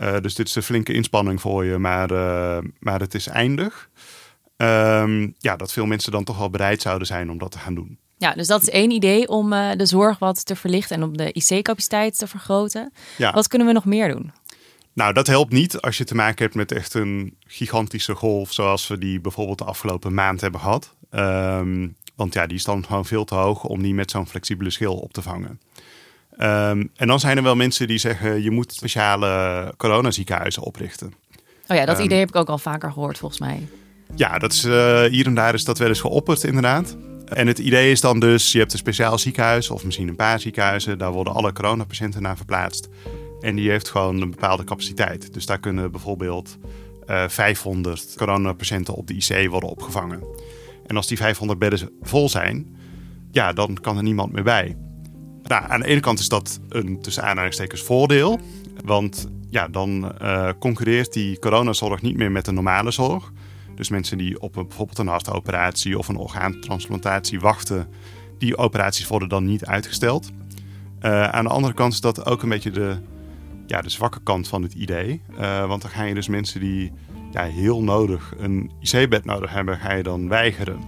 uh, 0.00 0.16
dus 0.20 0.34
dit 0.34 0.48
is 0.48 0.54
een 0.54 0.62
flinke 0.62 0.92
inspanning 0.92 1.40
voor 1.40 1.64
je, 1.64 1.78
maar, 1.78 2.12
uh, 2.12 2.58
maar 2.78 3.00
het 3.00 3.14
is 3.14 3.26
eindig. 3.26 3.88
Um, 4.56 5.34
ja, 5.38 5.56
dat 5.56 5.72
veel 5.72 5.86
mensen 5.86 6.12
dan 6.12 6.24
toch 6.24 6.38
wel 6.38 6.50
bereid 6.50 6.82
zouden 6.82 7.06
zijn 7.06 7.30
om 7.30 7.38
dat 7.38 7.50
te 7.50 7.58
gaan 7.58 7.74
doen. 7.74 7.98
Ja, 8.16 8.32
dus 8.32 8.46
dat 8.46 8.62
is 8.62 8.70
één 8.70 8.90
idee 8.90 9.28
om 9.28 9.50
de 9.50 9.86
zorg 9.86 10.18
wat 10.18 10.46
te 10.46 10.56
verlichten 10.56 10.96
en 10.96 11.02
om 11.02 11.16
de 11.16 11.32
IC-capaciteit 11.32 12.18
te 12.18 12.26
vergroten. 12.26 12.92
Ja. 13.16 13.32
Wat 13.32 13.48
kunnen 13.48 13.66
we 13.66 13.72
nog 13.72 13.84
meer 13.84 14.08
doen? 14.08 14.32
Nou, 14.92 15.12
dat 15.12 15.26
helpt 15.26 15.52
niet 15.52 15.80
als 15.80 15.98
je 15.98 16.04
te 16.04 16.14
maken 16.14 16.44
hebt 16.44 16.54
met 16.54 16.72
echt 16.72 16.94
een 16.94 17.36
gigantische 17.46 18.14
golf, 18.14 18.52
zoals 18.52 18.86
we 18.86 18.98
die 18.98 19.20
bijvoorbeeld 19.20 19.58
de 19.58 19.64
afgelopen 19.64 20.14
maand 20.14 20.40
hebben 20.40 20.60
gehad. 20.60 20.94
Um, 21.10 21.96
want 22.14 22.34
ja, 22.34 22.46
die 22.46 22.56
is 22.56 22.64
dan 22.64 22.86
gewoon 22.86 23.06
veel 23.06 23.24
te 23.24 23.34
hoog 23.34 23.64
om 23.64 23.82
die 23.82 23.94
met 23.94 24.10
zo'n 24.10 24.26
flexibele 24.26 24.70
schil 24.70 24.94
op 24.94 25.12
te 25.12 25.22
vangen. 25.22 25.60
Um, 26.32 26.90
en 26.96 27.06
dan 27.06 27.20
zijn 27.20 27.36
er 27.36 27.42
wel 27.42 27.56
mensen 27.56 27.86
die 27.86 27.98
zeggen, 27.98 28.42
je 28.42 28.50
moet 28.50 28.72
speciale 28.72 29.74
coronaziekenhuizen 29.76 30.62
oprichten. 30.62 31.14
Oh 31.68 31.76
ja, 31.76 31.84
dat 31.84 31.98
um, 31.98 32.04
idee 32.04 32.18
heb 32.18 32.28
ik 32.28 32.36
ook 32.36 32.48
al 32.48 32.58
vaker 32.58 32.92
gehoord 32.92 33.18
volgens 33.18 33.40
mij. 33.40 33.68
Ja, 34.14 34.38
dat 34.38 34.52
is, 34.52 34.64
uh, 34.64 35.02
hier 35.02 35.26
en 35.26 35.34
daar 35.34 35.54
is 35.54 35.64
dat 35.64 35.78
wel 35.78 35.88
eens 35.88 36.00
geopperd 36.00 36.44
inderdaad. 36.44 36.96
En 37.24 37.46
het 37.46 37.58
idee 37.58 37.90
is 37.90 38.00
dan 38.00 38.20
dus, 38.20 38.52
je 38.52 38.58
hebt 38.58 38.72
een 38.72 38.78
speciaal 38.78 39.18
ziekenhuis 39.18 39.70
of 39.70 39.84
misschien 39.84 40.08
een 40.08 40.16
paar 40.16 40.40
ziekenhuizen. 40.40 40.98
Daar 40.98 41.12
worden 41.12 41.34
alle 41.34 41.52
coronapatiënten 41.52 42.22
naar 42.22 42.36
verplaatst. 42.36 42.88
En 43.40 43.56
die 43.56 43.70
heeft 43.70 43.88
gewoon 43.88 44.20
een 44.20 44.30
bepaalde 44.30 44.64
capaciteit. 44.64 45.32
Dus 45.32 45.46
daar 45.46 45.60
kunnen 45.60 45.90
bijvoorbeeld 45.90 46.58
uh, 47.06 47.28
500 47.28 48.14
coronapatiënten 48.16 48.94
op 48.94 49.06
de 49.06 49.14
IC 49.14 49.50
worden 49.50 49.70
opgevangen. 49.70 50.22
En 50.86 50.96
als 50.96 51.06
die 51.06 51.16
500 51.16 51.58
bedden 51.58 51.90
vol 52.02 52.28
zijn, 52.28 52.76
ja, 53.30 53.52
dan 53.52 53.78
kan 53.80 53.96
er 53.96 54.02
niemand 54.02 54.32
meer 54.32 54.42
bij. 54.42 54.76
Nou, 55.42 55.64
aan 55.68 55.80
de 55.80 55.86
ene 55.86 56.00
kant 56.00 56.18
is 56.18 56.28
dat 56.28 56.60
een 56.68 57.00
tussen 57.00 57.22
aanhalingstekens 57.22 57.82
voordeel. 57.82 58.40
Want 58.84 59.28
ja, 59.50 59.68
dan 59.68 60.12
uh, 60.22 60.48
concurreert 60.58 61.12
die 61.12 61.38
coronazorg 61.38 62.02
niet 62.02 62.16
meer 62.16 62.30
met 62.30 62.44
de 62.44 62.52
normale 62.52 62.90
zorg. 62.90 63.32
Dus 63.74 63.88
mensen 63.88 64.18
die 64.18 64.40
op 64.40 64.52
bijvoorbeeld 64.52 64.98
een 64.98 65.06
hartoperatie 65.06 65.98
of 65.98 66.08
een 66.08 66.16
orgaantransplantatie 66.16 67.40
wachten, 67.40 67.88
die 68.38 68.56
operaties 68.56 69.06
worden 69.06 69.28
dan 69.28 69.44
niet 69.44 69.64
uitgesteld. 69.64 70.30
Uh, 71.02 71.28
aan 71.28 71.44
de 71.44 71.50
andere 71.50 71.74
kant 71.74 71.92
is 71.92 72.00
dat 72.00 72.26
ook 72.26 72.42
een 72.42 72.48
beetje 72.48 72.70
de, 72.70 72.98
ja, 73.70 73.80
de 73.80 73.88
zwakke 73.88 74.20
kant 74.22 74.48
van 74.48 74.62
het 74.62 74.74
idee. 74.74 75.22
Uh, 75.40 75.66
want 75.66 75.82
dan 75.82 75.90
ga 75.90 76.02
je 76.02 76.14
dus 76.14 76.28
mensen 76.28 76.60
die 76.60 76.92
ja, 77.32 77.42
heel 77.42 77.82
nodig 77.82 78.34
een 78.38 78.70
IC-bed 78.80 79.24
nodig 79.24 79.50
hebben, 79.50 79.78
ga 79.78 79.92
je 79.92 80.02
dan 80.02 80.28
weigeren. 80.28 80.80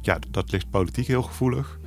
Ja, 0.00 0.18
dat 0.30 0.52
ligt 0.52 0.70
politiek 0.70 1.06
heel 1.06 1.22
gevoelig. 1.22 1.78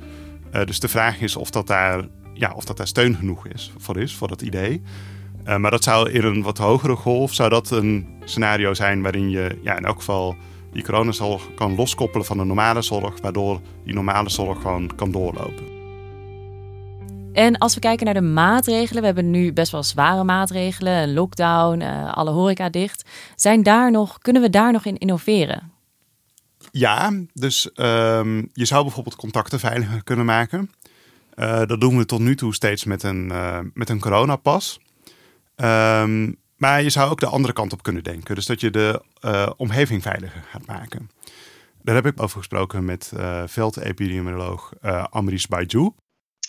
Uh, 0.54 0.64
dus 0.64 0.80
de 0.80 0.88
vraag 0.88 1.20
is 1.20 1.36
of 1.36 1.50
dat 1.50 1.66
daar, 1.66 2.08
ja, 2.34 2.52
of 2.52 2.64
dat 2.64 2.76
daar 2.76 2.86
steun 2.86 3.14
genoeg 3.14 3.46
is 3.46 3.72
voor 3.78 3.98
is, 3.98 4.14
voor 4.14 4.28
dat 4.28 4.42
idee. 4.42 4.82
Uh, 5.48 5.56
maar 5.56 5.70
dat 5.70 5.84
zou 5.84 6.10
in 6.10 6.24
een 6.24 6.42
wat 6.42 6.58
hogere 6.58 6.96
golf 6.96 7.34
zou 7.34 7.50
dat 7.50 7.70
een 7.70 8.06
scenario 8.24 8.74
zijn 8.74 9.02
waarin 9.02 9.30
je 9.30 9.58
ja, 9.62 9.76
in 9.76 9.84
elk 9.84 9.98
geval 9.98 10.36
die 10.72 10.84
coronazorg 10.84 11.54
kan 11.54 11.74
loskoppelen 11.74 12.26
van 12.26 12.38
de 12.38 12.44
normale 12.44 12.82
zorg, 12.82 13.20
waardoor 13.20 13.60
die 13.84 13.94
normale 13.94 14.30
zorg 14.30 14.60
gewoon 14.62 14.94
kan 14.96 15.10
doorlopen. 15.10 15.71
En 17.32 17.58
als 17.58 17.74
we 17.74 17.80
kijken 17.80 18.04
naar 18.04 18.14
de 18.14 18.20
maatregelen, 18.20 19.00
we 19.00 19.06
hebben 19.06 19.30
nu 19.30 19.52
best 19.52 19.72
wel 19.72 19.82
zware 19.82 20.24
maatregelen, 20.24 20.92
een 20.92 21.12
lockdown, 21.12 21.80
uh, 21.80 22.12
alle 22.12 22.30
horeca 22.30 22.68
dicht. 22.68 23.08
Zijn 23.36 23.62
daar 23.62 23.90
nog, 23.90 24.18
kunnen 24.18 24.42
we 24.42 24.50
daar 24.50 24.72
nog 24.72 24.84
in 24.84 24.98
innoveren? 24.98 25.72
Ja, 26.70 27.12
dus 27.32 27.70
um, 27.74 28.48
je 28.52 28.64
zou 28.64 28.82
bijvoorbeeld 28.82 29.16
contacten 29.16 29.60
veiliger 29.60 30.04
kunnen 30.04 30.24
maken. 30.24 30.70
Uh, 31.34 31.62
dat 31.66 31.80
doen 31.80 31.96
we 31.96 32.04
tot 32.04 32.20
nu 32.20 32.36
toe 32.36 32.54
steeds 32.54 32.84
met 32.84 33.02
een, 33.02 33.28
uh, 33.32 33.58
met 33.74 33.88
een 33.88 34.00
coronapas. 34.00 34.80
Um, 35.56 36.36
maar 36.56 36.82
je 36.82 36.90
zou 36.90 37.10
ook 37.10 37.20
de 37.20 37.26
andere 37.26 37.52
kant 37.52 37.72
op 37.72 37.82
kunnen 37.82 38.04
denken. 38.04 38.34
Dus 38.34 38.46
dat 38.46 38.60
je 38.60 38.70
de 38.70 39.02
omgeving 39.56 40.02
veiliger 40.02 40.42
gaat 40.50 40.66
maken. 40.66 41.10
Daar 41.82 41.94
heb 41.94 42.06
ik 42.06 42.22
over 42.22 42.38
gesproken 42.38 42.84
met 42.84 43.12
veldepidemioloog 43.46 44.72
Amrish 45.10 45.44
Baiju. 45.44 45.94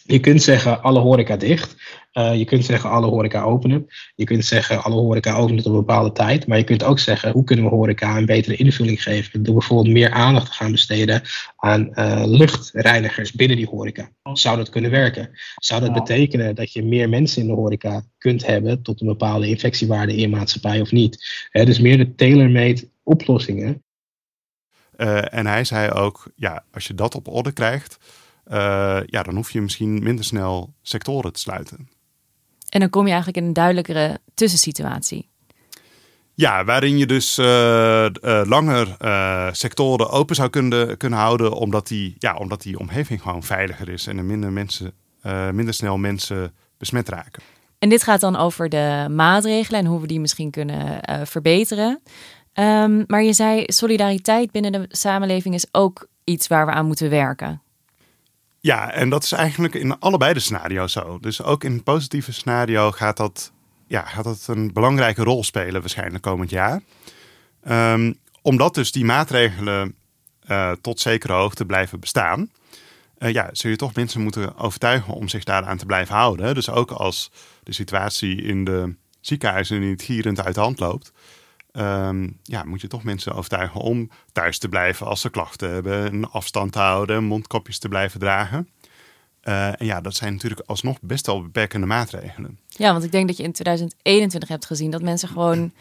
Je 0.05 0.19
kunt 0.19 0.41
zeggen 0.41 0.81
alle 0.81 1.00
horeca 1.00 1.38
dicht. 1.38 1.75
Uh, 2.13 2.38
je 2.38 2.45
kunt 2.45 2.65
zeggen 2.65 2.89
alle 2.89 3.07
horeca 3.07 3.43
openen. 3.43 3.88
Je 4.15 4.25
kunt 4.25 4.45
zeggen 4.45 4.83
alle 4.83 4.95
horeca 4.95 5.36
openen 5.36 5.63
tot 5.63 5.72
een 5.72 5.79
bepaalde 5.79 6.12
tijd. 6.12 6.48
Maar 6.48 6.57
je 6.57 6.63
kunt 6.63 6.83
ook 6.83 7.00
zeggen 7.00 7.31
hoe 7.31 7.43
kunnen 7.43 7.65
we 7.65 7.72
horeca 7.72 8.17
een 8.17 8.25
betere 8.25 8.55
invulling 8.55 9.03
geven. 9.03 9.43
Door 9.43 9.53
bijvoorbeeld 9.53 9.93
meer 9.93 10.12
aandacht 10.12 10.45
te 10.45 10.53
gaan 10.53 10.72
besteden 10.72 11.22
aan 11.55 11.89
uh, 11.93 12.24
luchtreinigers 12.25 13.31
binnen 13.31 13.57
die 13.57 13.67
horeca. 13.67 14.10
Zou 14.33 14.57
dat 14.57 14.69
kunnen 14.69 14.91
werken? 14.91 15.29
Zou 15.55 15.81
dat 15.81 15.93
betekenen 15.93 16.55
dat 16.55 16.74
je 16.74 16.83
meer 16.83 17.10
mensen 17.10 17.41
in 17.41 17.48
de 17.48 17.53
horeca 17.53 18.03
kunt 18.17 18.45
hebben 18.45 18.81
tot 18.81 19.01
een 19.01 19.07
bepaalde 19.07 19.48
infectiewaarde 19.48 20.15
in 20.15 20.29
maatschappij 20.29 20.81
of 20.81 20.91
niet? 20.91 21.48
Dus 21.51 21.79
meer 21.79 21.98
de 21.98 22.15
tailor-made 22.15 22.89
oplossingen. 23.03 23.83
Uh, 24.98 25.33
en 25.33 25.45
hij 25.45 25.63
zei 25.63 25.91
ook, 25.91 26.31
ja, 26.36 26.63
als 26.72 26.88
je 26.88 26.93
dat 26.93 27.15
op 27.15 27.27
orde 27.27 27.51
krijgt, 27.51 27.98
uh, 28.48 29.00
ja, 29.06 29.24
dan 29.24 29.36
hoef 29.36 29.52
je 29.52 29.62
misschien 29.62 30.04
minder 30.04 30.26
snel 30.26 30.74
sectoren 30.82 31.34
te 31.34 31.40
sluiten. 31.40 31.90
En 32.70 32.80
dan 32.80 32.90
kom 32.90 33.04
je 33.04 33.12
eigenlijk 33.12 33.38
in 33.38 33.48
een 33.48 33.54
duidelijkere 33.54 34.20
tussensituatie. 34.34 35.30
Ja, 36.34 36.64
waarin 36.66 36.98
je 36.98 37.06
dus 37.06 37.38
uh, 37.38 37.46
uh, 37.46 38.42
langer 38.46 38.98
sectoren 39.56 40.10
open 40.10 40.36
zou 40.36 40.50
kunnen, 40.50 40.98
kunnen 40.98 41.20
houden, 41.20 41.54
omdat 41.54 41.88
die, 41.88 42.16
ja, 42.18 42.36
omdat 42.36 42.62
die 42.62 42.80
omgeving 42.80 43.22
gewoon 43.22 43.44
veiliger 43.44 43.90
is 43.90 44.08
en 44.08 44.18
er 44.18 44.26
minder, 44.26 44.52
mensen, 44.52 44.94
minder 45.52 45.74
snel 45.74 45.98
mensen 45.98 46.54
besmet 46.78 47.10
raken. 47.10 47.44
En 47.80 47.90
dit 47.90 48.04
gaat 48.04 48.22
dan 48.22 48.36
over 48.36 48.70
de 48.70 49.08
maatregelen 49.10 49.80
en 49.80 49.86
hoe 49.86 50.02
we 50.02 50.08
die 50.08 50.20
misschien 50.20 50.52
kunnen 50.52 51.00
verbeteren. 51.28 52.02
Um, 52.54 53.04
maar 53.08 53.24
je 53.24 53.34
zei, 53.34 53.64
solidariteit 53.66 54.52
binnen 54.52 54.72
de 54.72 54.86
samenleving 54.90 55.56
is 55.56 55.68
ook 55.72 56.08
iets 56.24 56.48
waar 56.48 56.66
we 56.66 56.72
aan 56.72 56.86
moeten 56.86 57.10
werken. 57.10 57.62
Ja, 58.65 58.91
en 58.91 59.10
dat 59.10 59.24
is 59.24 59.32
eigenlijk 59.32 59.74
in 59.74 60.00
allebei 60.00 60.34
de 60.34 60.39
scenario's 60.39 60.91
zo. 60.91 61.17
Dus 61.20 61.41
ook 61.41 61.63
in 61.63 61.74
het 61.74 61.84
positieve 61.84 62.34
scenario 62.34 62.91
gaat 62.91 63.17
dat, 63.17 63.51
ja, 63.88 64.01
gaat 64.01 64.24
dat 64.24 64.43
een 64.48 64.74
belangrijke 64.74 65.24
rol 65.24 65.43
spelen 65.43 65.82
waarschijnlijk 65.82 66.24
komend 66.24 66.50
jaar. 66.50 66.82
Um, 67.70 68.20
omdat 68.41 68.74
dus 68.74 68.91
die 68.91 69.05
maatregelen 69.05 69.96
uh, 70.48 70.72
tot 70.82 71.00
zekere 71.00 71.34
hoogte 71.34 71.65
blijven 71.65 72.00
bestaan. 72.00 72.50
Uh, 73.17 73.32
ja, 73.32 73.50
zul 73.51 73.70
je 73.70 73.75
toch 73.75 73.96
mensen 73.96 74.22
moeten 74.22 74.58
overtuigen 74.58 75.13
om 75.13 75.27
zich 75.27 75.43
daaraan 75.43 75.77
te 75.77 75.86
blijven 75.86 76.15
houden. 76.15 76.55
Dus 76.55 76.70
ook 76.70 76.91
als 76.91 77.32
de 77.63 77.74
situatie 77.74 78.41
in 78.41 78.63
de 78.63 78.96
ziekenhuizen 79.20 79.79
niet 79.79 80.01
gierend 80.01 80.41
uit 80.41 80.55
de 80.55 80.62
hand 80.62 80.79
loopt, 80.79 81.12
um, 81.74 82.39
ja, 82.44 82.63
moet 82.63 82.82
je 82.82 82.88
toch 82.88 83.03
mensen 83.03 83.34
overtuigen 83.34 83.82
om 83.82 84.10
thuis 84.32 84.58
te 84.58 84.70
blijven 84.70 85.08
als 85.08 85.22
ze 85.22 85.30
klachten 85.30 85.70
hebben, 85.70 86.13
een 86.13 86.30
afstand 86.30 86.72
te 86.72 86.80
houden, 86.80 87.24
mondkapjes 87.24 87.80
te 87.80 87.88
blijven 87.88 88.20
dragen. 88.20 88.70
Uh, 89.44 89.68
en 89.68 89.86
ja, 89.86 90.01
dat 90.01 90.15
zijn 90.15 90.34
natuurlijk 90.34 90.68
alsnog 90.68 90.98
best 91.01 91.25
wel 91.25 91.42
beperkende 91.42 91.88
maatregelen. 91.88 92.60
Ja, 92.68 92.92
want 92.92 93.03
ik 93.03 93.12
denk 93.12 93.27
dat 93.27 93.38
je 93.38 93.44
in 93.44 93.51
2021 93.51 94.50
hebt 94.50 94.65
gezien 94.65 94.92
dat 94.92 95.01
mensen 95.01 95.27
gewoon 95.27 95.72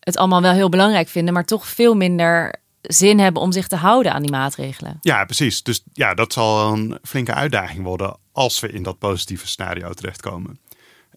het 0.00 0.16
allemaal 0.16 0.42
wel 0.42 0.52
heel 0.52 0.68
belangrijk 0.68 1.08
vinden, 1.08 1.34
maar 1.34 1.44
toch 1.44 1.66
veel 1.66 1.94
minder 1.94 2.54
zin 2.80 3.18
hebben 3.18 3.42
om 3.42 3.52
zich 3.52 3.68
te 3.68 3.76
houden 3.76 4.12
aan 4.12 4.22
die 4.22 4.30
maatregelen. 4.30 4.98
Ja, 5.00 5.24
precies. 5.24 5.62
Dus 5.62 5.82
ja, 5.92 6.14
dat 6.14 6.32
zal 6.32 6.72
een 6.72 6.98
flinke 7.02 7.34
uitdaging 7.34 7.84
worden 7.84 8.16
als 8.32 8.60
we 8.60 8.68
in 8.68 8.82
dat 8.82 8.98
positieve 8.98 9.46
scenario 9.46 9.92
terechtkomen. 9.92 10.58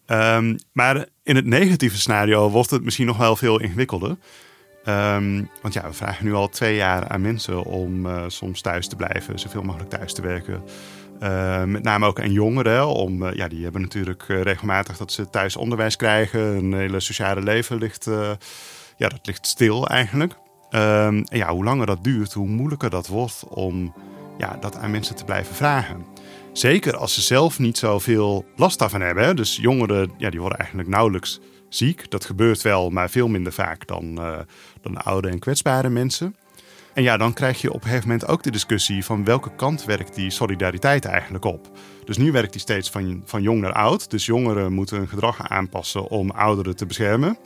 Um, 0.06 0.58
maar 0.72 1.06
in 1.22 1.36
het 1.36 1.46
negatieve 1.46 1.98
scenario 1.98 2.50
wordt 2.50 2.70
het 2.70 2.84
misschien 2.84 3.06
nog 3.06 3.16
wel 3.16 3.36
veel 3.36 3.60
ingewikkelder. 3.60 4.16
Um, 4.88 5.50
want 5.62 5.74
ja, 5.74 5.88
we 5.88 5.92
vragen 5.92 6.24
nu 6.24 6.34
al 6.34 6.48
twee 6.48 6.76
jaar 6.76 7.08
aan 7.08 7.20
mensen 7.20 7.64
om 7.64 8.06
uh, 8.06 8.22
soms 8.26 8.60
thuis 8.60 8.88
te 8.88 8.96
blijven, 8.96 9.38
zoveel 9.38 9.62
mogelijk 9.62 9.90
thuis 9.90 10.14
te 10.14 10.22
werken. 10.22 10.62
Uh, 11.22 11.64
met 11.64 11.82
name 11.82 12.06
ook 12.06 12.20
aan 12.20 12.32
jongeren. 12.32 12.86
Om, 12.86 13.22
uh, 13.22 13.32
ja, 13.32 13.48
die 13.48 13.62
hebben 13.62 13.80
natuurlijk 13.80 14.24
regelmatig 14.26 14.96
dat 14.96 15.12
ze 15.12 15.30
thuis 15.30 15.56
onderwijs 15.56 15.96
krijgen. 15.96 16.40
Een 16.40 16.72
hele 16.72 17.00
sociale 17.00 17.42
leven 17.42 17.78
ligt, 17.78 18.04
ja, 18.96 19.08
dat 19.08 19.26
ligt 19.26 19.46
stil 19.46 19.88
eigenlijk. 19.88 20.36
En 20.70 21.26
ja, 21.30 21.52
hoe 21.52 21.64
langer 21.64 21.86
dat 21.86 22.04
duurt, 22.04 22.32
hoe 22.32 22.48
moeilijker 22.48 22.90
dat 22.90 23.06
wordt 23.06 23.44
om 23.48 23.94
ja, 24.38 24.56
dat 24.60 24.76
aan 24.76 24.90
mensen 24.90 25.16
te 25.16 25.24
blijven 25.24 25.54
vragen. 25.54 26.06
Zeker 26.54 26.96
als 26.96 27.14
ze 27.14 27.20
zelf 27.20 27.58
niet 27.58 27.78
zoveel 27.78 28.44
last 28.56 28.78
daarvan 28.78 29.00
hebben. 29.00 29.36
Dus 29.36 29.56
jongeren 29.56 30.10
ja, 30.18 30.30
die 30.30 30.40
worden 30.40 30.58
eigenlijk 30.58 30.88
nauwelijks 30.88 31.40
ziek. 31.68 32.10
Dat 32.10 32.24
gebeurt 32.24 32.62
wel, 32.62 32.90
maar 32.90 33.10
veel 33.10 33.28
minder 33.28 33.52
vaak 33.52 33.86
dan, 33.86 34.04
uh, 34.18 34.38
dan 34.80 34.96
oude 34.96 35.28
en 35.28 35.38
kwetsbare 35.38 35.88
mensen. 35.88 36.36
En 36.92 37.02
ja, 37.02 37.16
dan 37.16 37.32
krijg 37.32 37.60
je 37.60 37.68
op 37.68 37.82
een 37.82 37.88
gegeven 37.88 38.08
moment 38.08 38.28
ook 38.28 38.42
de 38.42 38.50
discussie 38.50 39.04
van 39.04 39.24
welke 39.24 39.54
kant 39.54 39.84
werkt 39.84 40.14
die 40.14 40.30
solidariteit 40.30 41.04
eigenlijk 41.04 41.44
op. 41.44 41.70
Dus 42.04 42.16
nu 42.16 42.32
werkt 42.32 42.52
die 42.52 42.60
steeds 42.60 42.90
van, 42.90 43.22
van 43.24 43.42
jong 43.42 43.60
naar 43.60 43.72
oud. 43.72 44.10
Dus 44.10 44.26
jongeren 44.26 44.72
moeten 44.72 44.96
hun 44.96 45.08
gedrag 45.08 45.48
aanpassen 45.48 46.08
om 46.08 46.30
ouderen 46.30 46.76
te 46.76 46.86
beschermen. 46.86 47.38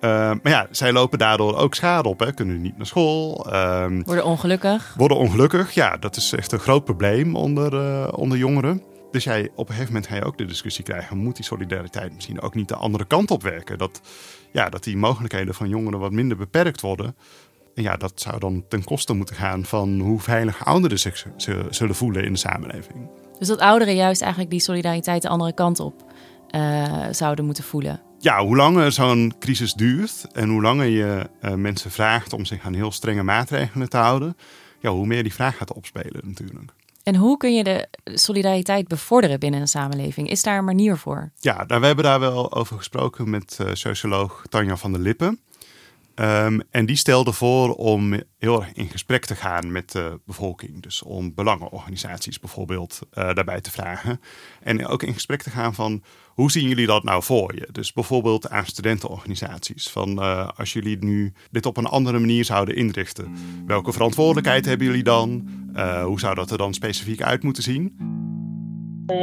Uh, 0.00 0.10
maar 0.10 0.52
ja, 0.52 0.66
zij 0.70 0.92
lopen 0.92 1.18
daardoor 1.18 1.56
ook 1.56 1.74
schade 1.74 2.08
op. 2.08 2.20
Hè. 2.20 2.32
Kunnen 2.32 2.60
niet 2.60 2.76
naar 2.76 2.86
school. 2.86 3.46
Uh, 3.52 3.86
worden 4.04 4.24
ongelukkig. 4.24 4.94
Worden 4.96 5.16
ongelukkig, 5.16 5.72
ja. 5.72 5.96
Dat 5.96 6.16
is 6.16 6.32
echt 6.32 6.52
een 6.52 6.58
groot 6.58 6.84
probleem 6.84 7.36
onder, 7.36 7.74
uh, 7.74 8.08
onder 8.12 8.38
jongeren. 8.38 8.82
Dus 9.10 9.24
jij, 9.24 9.48
op 9.54 9.68
een 9.68 9.74
gegeven 9.74 9.92
moment 9.92 10.06
ga 10.10 10.16
je 10.16 10.24
ook 10.24 10.38
de 10.38 10.44
discussie 10.44 10.84
krijgen: 10.84 11.16
moet 11.16 11.36
die 11.36 11.44
solidariteit 11.44 12.14
misschien 12.14 12.40
ook 12.40 12.54
niet 12.54 12.68
de 12.68 12.76
andere 12.76 13.04
kant 13.04 13.30
op 13.30 13.42
werken? 13.42 13.78
Dat, 13.78 14.00
ja, 14.52 14.68
dat 14.68 14.84
die 14.84 14.96
mogelijkheden 14.96 15.54
van 15.54 15.68
jongeren 15.68 15.98
wat 15.98 16.12
minder 16.12 16.36
beperkt 16.36 16.80
worden. 16.80 17.16
En 17.74 17.82
ja, 17.82 17.96
dat 17.96 18.12
zou 18.14 18.38
dan 18.38 18.64
ten 18.68 18.84
koste 18.84 19.12
moeten 19.12 19.36
gaan 19.36 19.64
van 19.64 20.00
hoe 20.00 20.20
veilig 20.20 20.64
ouderen 20.64 20.98
zich 20.98 21.26
zullen 21.70 21.94
voelen 21.94 22.24
in 22.24 22.32
de 22.32 22.38
samenleving. 22.38 23.10
Dus 23.38 23.48
dat 23.48 23.58
ouderen 23.58 23.94
juist 23.94 24.20
eigenlijk 24.20 24.50
die 24.50 24.60
solidariteit 24.60 25.22
de 25.22 25.28
andere 25.28 25.52
kant 25.52 25.80
op 25.80 26.04
uh, 26.50 27.06
zouden 27.10 27.44
moeten 27.44 27.64
voelen. 27.64 28.00
Ja, 28.20 28.44
hoe 28.44 28.56
langer 28.56 28.92
zo'n 28.92 29.34
crisis 29.38 29.72
duurt 29.72 30.26
en 30.32 30.48
hoe 30.48 30.62
langer 30.62 30.86
je 30.86 31.30
uh, 31.42 31.54
mensen 31.54 31.90
vraagt 31.90 32.32
om 32.32 32.44
zich 32.44 32.64
aan 32.64 32.74
heel 32.74 32.92
strenge 32.92 33.22
maatregelen 33.22 33.88
te 33.88 33.96
houden, 33.96 34.36
ja, 34.80 34.90
hoe 34.90 35.06
meer 35.06 35.22
die 35.22 35.34
vraag 35.34 35.56
gaat 35.56 35.72
opspelen 35.72 36.20
natuurlijk. 36.22 36.72
En 37.02 37.16
hoe 37.16 37.36
kun 37.36 37.54
je 37.54 37.64
de 37.64 37.88
solidariteit 38.04 38.88
bevorderen 38.88 39.40
binnen 39.40 39.60
een 39.60 39.68
samenleving? 39.68 40.30
Is 40.30 40.42
daar 40.42 40.58
een 40.58 40.64
manier 40.64 40.96
voor? 40.96 41.30
Ja, 41.38 41.64
nou, 41.66 41.80
we 41.80 41.86
hebben 41.86 42.04
daar 42.04 42.20
wel 42.20 42.54
over 42.54 42.76
gesproken 42.76 43.30
met 43.30 43.58
uh, 43.60 43.68
socioloog 43.72 44.42
Tanja 44.48 44.76
van 44.76 44.92
der 44.92 45.00
Lippen. 45.00 45.38
Um, 46.20 46.60
en 46.70 46.86
die 46.86 46.96
stelde 46.96 47.32
voor 47.32 47.74
om 47.74 48.14
heel 48.38 48.60
erg 48.60 48.72
in 48.72 48.88
gesprek 48.88 49.24
te 49.24 49.34
gaan 49.34 49.72
met 49.72 49.92
de 49.92 50.20
bevolking. 50.26 50.82
Dus 50.82 51.02
om 51.02 51.34
belangenorganisaties 51.34 52.40
bijvoorbeeld 52.40 53.00
uh, 53.02 53.34
daarbij 53.34 53.60
te 53.60 53.70
vragen. 53.70 54.20
En 54.62 54.86
ook 54.86 55.02
in 55.02 55.12
gesprek 55.12 55.42
te 55.42 55.50
gaan 55.50 55.74
van 55.74 56.02
hoe 56.26 56.50
zien 56.50 56.68
jullie 56.68 56.86
dat 56.86 57.04
nou 57.04 57.22
voor 57.22 57.54
je? 57.54 57.68
Dus 57.72 57.92
bijvoorbeeld 57.92 58.50
aan 58.50 58.66
studentenorganisaties. 58.66 59.88
Van 59.88 60.10
uh, 60.10 60.48
als 60.56 60.72
jullie 60.72 60.96
nu 61.00 61.32
dit 61.50 61.66
op 61.66 61.76
een 61.76 61.86
andere 61.86 62.18
manier 62.18 62.44
zouden 62.44 62.76
inrichten. 62.76 63.32
Welke 63.66 63.92
verantwoordelijkheid 63.92 64.64
hebben 64.64 64.86
jullie 64.86 65.02
dan? 65.02 65.48
Uh, 65.76 66.04
hoe 66.04 66.20
zou 66.20 66.34
dat 66.34 66.50
er 66.50 66.58
dan 66.58 66.74
specifiek 66.74 67.22
uit 67.22 67.42
moeten 67.42 67.62
zien? 67.62 67.96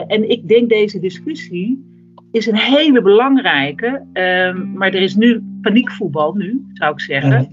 en 0.07 0.29
ik 0.29 0.47
denk 0.47 0.69
deze 0.69 0.99
discussie 0.99 1.93
is 2.31 2.45
een 2.45 2.57
hele 2.57 3.01
belangrijke. 3.01 3.87
Um, 4.13 4.73
maar 4.73 4.93
er 4.93 5.01
is 5.01 5.15
nu 5.15 5.43
paniekvoetbal, 5.65 6.33
nu 6.33 6.65
zou 6.73 6.93
ik 6.93 6.99
zeggen. 6.99 7.49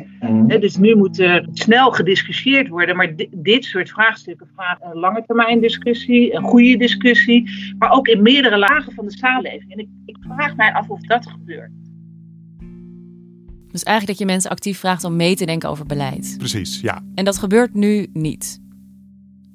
Dus 0.46 0.76
nu 0.76 0.96
moet 0.96 1.20
er 1.20 1.48
snel 1.52 1.90
gediscussieerd 1.90 2.68
worden. 2.68 2.96
Maar 2.96 3.14
dit 3.30 3.64
soort 3.64 3.90
vraagstukken 3.90 4.48
vragen 4.54 4.86
een 4.86 4.98
lange 4.98 5.24
termijn 5.26 5.60
discussie, 5.60 6.34
een 6.34 6.42
goede 6.42 6.76
discussie. 6.76 7.50
Maar 7.78 7.90
ook 7.90 8.08
in 8.08 8.22
meerdere 8.22 8.58
lagen 8.58 8.92
van 8.92 9.06
de 9.06 9.16
samenleving. 9.16 9.72
En 9.72 9.78
ik, 9.78 9.88
ik 10.04 10.16
vraag 10.20 10.56
mij 10.56 10.72
af 10.72 10.88
of 10.88 11.00
dat 11.00 11.26
gebeurt. 11.26 11.70
Dus 13.70 13.82
eigenlijk 13.82 14.18
dat 14.18 14.28
je 14.28 14.34
mensen 14.34 14.50
actief 14.50 14.78
vraagt 14.78 15.04
om 15.04 15.16
mee 15.16 15.36
te 15.36 15.46
denken 15.46 15.68
over 15.68 15.86
beleid. 15.86 16.34
Precies, 16.38 16.80
ja. 16.80 17.02
En 17.14 17.24
dat 17.24 17.38
gebeurt 17.38 17.74
nu 17.74 18.06
niet? 18.12 18.60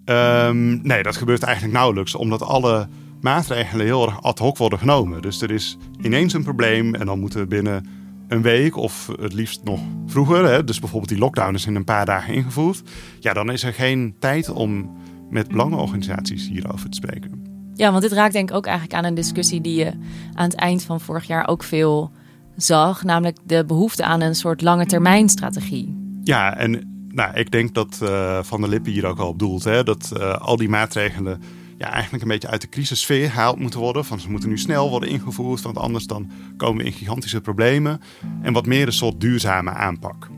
Um, 0.06 0.82
nee, 0.84 1.04
dat 1.04 1.18
gebeurt 1.18 1.44
eigenlijk 1.44 1.74
nauwelijks. 1.74 2.16
Omdat 2.16 2.42
alle 2.42 2.88
maatregelen 3.22 3.86
heel 3.86 4.06
erg 4.06 4.24
ad 4.24 4.40
hoc 4.40 4.58
worden 4.58 4.80
genomen. 4.80 5.22
Dus 5.22 5.42
er 5.42 5.52
is 5.52 5.78
ineens 6.02 6.34
een 6.34 6.44
probleem 6.44 6.96
en 6.96 7.06
dan 7.06 7.20
moeten 7.20 7.40
we 7.40 7.48
binnen 7.48 7.86
een 8.28 8.42
week 8.42 8.76
of 8.76 9.08
het 9.20 9.34
liefst 9.34 9.64
nog 9.64 9.80
vroeger, 10.06 10.46
hè, 10.46 10.64
dus 10.64 10.80
bijvoorbeeld 10.80 11.12
die 11.12 11.20
lockdown 11.20 11.54
is 11.54 11.66
in 11.66 11.76
een 11.76 11.84
paar 11.84 12.06
dagen 12.06 12.34
ingevoerd, 12.34 12.82
ja, 13.20 13.34
dan 13.34 13.52
is 13.52 13.64
er 13.64 13.74
geen 13.74 14.16
tijd 14.20 14.50
om 14.50 14.98
met 15.30 15.48
belangenorganisaties 15.48 16.48
hierover 16.48 16.90
te 16.90 16.98
spreken. 16.98 17.46
Ja, 17.74 17.90
want 17.90 18.02
dit 18.02 18.12
raakt 18.12 18.34
denk 18.34 18.50
ik 18.50 18.56
ook 18.56 18.66
eigenlijk 18.66 18.98
aan 18.98 19.06
een 19.06 19.16
discussie 19.16 19.62
die 19.62 19.76
je 19.76 19.92
aan 20.34 20.50
het 20.50 20.56
eind 20.56 20.84
van 20.84 21.02
vorig 21.02 21.28
jaar 21.28 21.48
ook 21.48 21.64
veel 21.64 22.12
zag, 22.56 23.04
namelijk 23.04 23.38
de 23.46 23.66
behoefte 23.66 24.04
aan 24.04 24.22
een 24.22 24.36
soort 24.36 24.62
lange 24.62 24.86
termijn 24.86 25.30
strategie. 25.30 25.96
Ja, 26.24 26.58
en 26.58 26.96
nou, 27.08 27.34
ik 27.34 27.52
denk 27.52 27.74
dat 27.74 28.00
uh, 28.04 28.40
Van 28.44 28.62
der 28.62 28.70
Lippen 28.70 28.92
hier 28.92 29.06
ook 29.06 29.20
al 29.20 29.28
op 29.28 29.40
doelt, 29.40 29.64
hè, 29.64 29.84
dat 29.84 30.12
uh, 30.18 30.38
al 30.38 30.56
die 30.56 30.70
maatregelen 30.70 31.42
ja, 31.78 31.92
eigenlijk 31.92 32.24
een 32.24 32.30
beetje 32.30 32.48
uit 32.48 32.62
de 32.62 32.70
crisissfeer 32.70 33.30
gehaald 33.30 33.60
moeten 33.60 33.80
worden. 33.80 34.06
Van 34.06 34.20
ze 34.20 34.30
moeten 34.30 34.50
nu 34.50 34.58
snel 34.58 34.90
worden 34.90 35.10
ingevoerd, 35.10 35.62
want 35.62 35.78
anders 35.78 36.06
dan 36.06 36.32
komen 36.58 36.78
we 36.78 36.90
in 36.90 36.94
gigantische 36.94 37.42
problemen. 37.42 38.02
En 38.42 38.54
wat 38.54 38.66
meer 38.66 38.88
een 38.88 38.94
soort 38.94 39.22
duurzame 39.22 39.72
aanpak. 39.72 40.30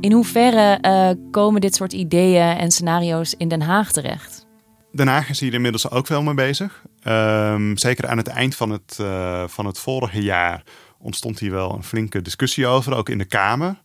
In 0.00 0.12
hoeverre 0.12 0.78
uh, 0.82 1.30
komen 1.30 1.60
dit 1.60 1.74
soort 1.74 1.92
ideeën 1.92 2.56
en 2.56 2.70
scenario's 2.70 3.34
in 3.36 3.48
Den 3.48 3.62
Haag 3.62 3.92
terecht? 3.92 4.46
Den 4.92 5.08
Haag 5.08 5.28
is 5.28 5.40
hier 5.40 5.54
inmiddels 5.54 5.90
ook 5.90 6.06
veel 6.06 6.22
mee 6.22 6.34
bezig. 6.34 6.82
Um, 7.04 7.76
zeker 7.76 8.08
aan 8.08 8.16
het 8.16 8.26
eind 8.26 8.56
van 8.56 8.70
het, 8.70 8.98
uh, 9.00 9.42
van 9.46 9.66
het 9.66 9.78
vorige 9.78 10.22
jaar 10.22 10.62
ontstond 10.98 11.38
hier 11.38 11.50
wel 11.50 11.74
een 11.74 11.82
flinke 11.82 12.22
discussie 12.22 12.66
over, 12.66 12.94
ook 12.94 13.08
in 13.08 13.18
de 13.18 13.24
Kamer. 13.24 13.82